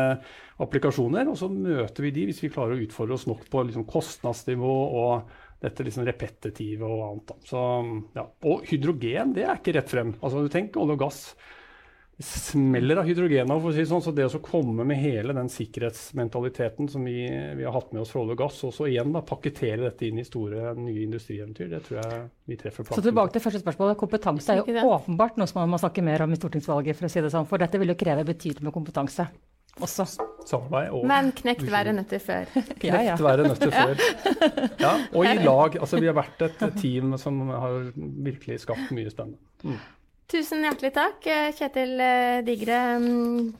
applikasjoner. 0.65 1.29
Og 1.31 1.37
så 1.39 1.47
møter 1.47 2.03
vi 2.03 2.11
de 2.17 2.25
hvis 2.27 2.41
vi 2.43 2.51
klarer 2.51 2.75
å 2.75 2.83
utfordre 2.83 3.15
oss 3.15 3.27
nok 3.29 3.45
på 3.53 3.63
liksom, 3.69 3.87
kostnadsnivå 3.87 4.75
og 4.99 5.31
dette 5.63 5.85
liksom 5.85 6.05
repetitive 6.05 6.87
og 6.87 7.03
annet. 7.07 7.37
Så, 7.49 7.61
ja. 8.17 8.25
Og 8.49 8.65
hydrogen, 8.69 9.35
det 9.37 9.47
er 9.47 9.59
ikke 9.59 9.77
rett 9.79 9.93
frem. 9.93 10.17
Altså, 10.21 10.43
du 10.43 10.51
tenker 10.53 10.83
olje 10.83 10.97
og 10.97 11.05
gass. 11.07 11.21
Det 12.17 12.25
smeller 12.25 12.97
av 12.97 13.05
hydrogen 13.05 13.51
av, 13.53 13.59
for 13.61 13.69
å 13.69 13.73
si 13.75 13.83
det 13.83 13.89
sånn. 13.91 14.03
Så 14.05 14.13
det 14.17 14.25
å 14.25 14.41
komme 14.41 14.85
med 14.89 14.97
hele 15.01 15.35
den 15.37 15.49
sikkerhetsmentaliteten 15.53 16.89
som 16.89 17.03
vi, 17.05 17.25
vi 17.57 17.65
har 17.65 17.75
hatt 17.75 17.91
med 17.93 18.01
oss 18.01 18.13
fra 18.13 18.23
olje 18.23 18.37
og 18.37 18.41
gass, 18.41 18.61
og 18.65 18.73
så 18.73 18.87
igjen 18.89 19.13
da, 19.13 19.21
pakkettere 19.25 19.83
dette 19.83 20.07
inn 20.09 20.21
i 20.21 20.25
store, 20.25 20.71
nye 20.77 21.03
industrieventyr, 21.05 21.69
det 21.73 21.83
tror 21.85 21.99
jeg 22.01 22.23
vi 22.49 22.57
treffer 22.61 22.85
planten. 22.85 23.01
Så 23.01 23.09
tilbake 23.09 23.35
til 23.35 23.45
første 23.45 23.61
spørsmål. 23.65 23.93
Kompetanse 24.01 24.55
er 24.55 24.63
jo 24.63 24.87
åpenbart 24.95 25.37
noe 25.37 25.49
som 25.49 25.61
man 25.61 25.75
må 25.75 25.81
snakke 25.81 26.05
mer 26.05 26.25
om 26.25 26.33
i 26.33 26.41
stortingsvalget, 26.41 26.97
for 26.97 27.09
å 27.09 27.13
si 27.13 27.21
det 27.25 27.33
sånn. 27.33 27.49
For 27.49 27.61
dette 27.61 27.81
vil 27.81 27.93
jo 27.93 27.99
kreve 28.01 28.25
betydelig 28.25 28.65
med 28.65 28.77
kompetanse 28.77 29.29
også. 29.83 30.07
Samarbeid 30.47 30.93
og 30.95 31.05
Men 31.09 31.31
knekt 31.35 31.65
verre 31.71 31.93
nøtter 31.95 32.21
før. 32.23 32.49
knekt 32.81 32.85
ja, 32.87 33.17
være 33.19 33.49
nøtter 33.49 33.73
før. 33.73 34.01
Ja, 34.79 34.93
og 35.11 35.27
i 35.27 35.35
lag. 35.41 35.77
Altså, 35.79 35.99
vi 36.01 36.09
har 36.09 36.17
vært 36.17 36.43
et 36.47 36.65
team 36.79 37.17
som 37.21 37.41
har 37.51 37.91
virkelig 37.97 38.61
skapt 38.63 38.91
mye 38.95 39.11
spennende. 39.13 39.41
Mm. 39.63 39.79
Tusen 40.27 40.65
hjertelig 40.65 40.91
takk, 40.95 41.27
Kjetil 41.55 41.93
eh, 42.03 42.41
Digre, 42.43 42.79
mm, 42.99 43.53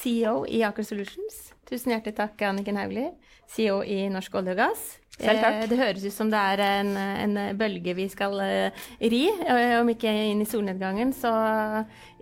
CEO 0.00 0.40
i 0.50 0.64
Aker 0.66 0.86
Solutions. 0.86 1.36
Tusen 1.70 1.94
hjertelig 1.94 2.16
takk, 2.18 2.40
Anniken 2.48 2.78
Hauglie, 2.80 3.12
CEO 3.50 3.80
i 3.84 4.04
Norsk 4.12 4.40
olje 4.40 4.54
og 4.54 4.60
gass. 4.62 4.84
Selv 5.20 5.42
takk. 5.42 5.56
Eh, 5.58 5.68
det 5.68 5.78
høres 5.80 6.04
ut 6.06 6.14
som 6.14 6.30
det 6.32 6.40
er 6.54 6.62
en, 6.64 6.92
en 6.96 7.40
bølge 7.58 7.94
vi 7.98 8.06
skal 8.08 8.36
uh, 8.40 8.84
ri. 9.02 9.24
Om 9.80 9.90
ikke 9.92 10.12
inn 10.30 10.40
i 10.40 10.48
solnedgangen, 10.48 11.12
så 11.16 11.32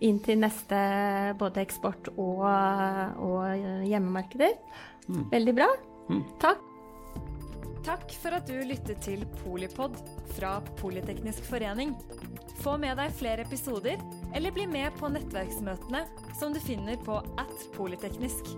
inn 0.03 0.19
til 0.25 0.41
neste 0.43 0.79
både 1.39 1.63
eksport 1.63 2.11
og, 2.17 2.47
og 2.49 3.85
hjemmemarkeder. 3.87 4.57
Mm. 5.09 5.29
Veldig 5.31 5.55
bra. 5.61 5.69
Mm. 6.09 6.25
Takk. 6.43 6.65
Takk 7.89 8.11
for 8.21 8.35
at 8.37 8.49
du 8.51 8.59
lyttet 8.69 8.99
til 9.01 9.23
Polipod 9.39 9.95
fra 10.37 10.59
Politeknisk 10.81 11.47
forening. 11.49 11.95
Få 12.61 12.75
med 12.81 12.99
deg 12.99 13.15
flere 13.17 13.47
episoder, 13.47 14.03
eller 14.37 14.53
bli 14.53 14.67
med 14.69 14.93
på 14.99 15.09
nettverksmøtene 15.15 16.03
som 16.37 16.53
du 16.53 16.61
finner 16.61 16.99
på 17.07 17.23
at 17.41 17.69
polyteknisk. 17.79 18.53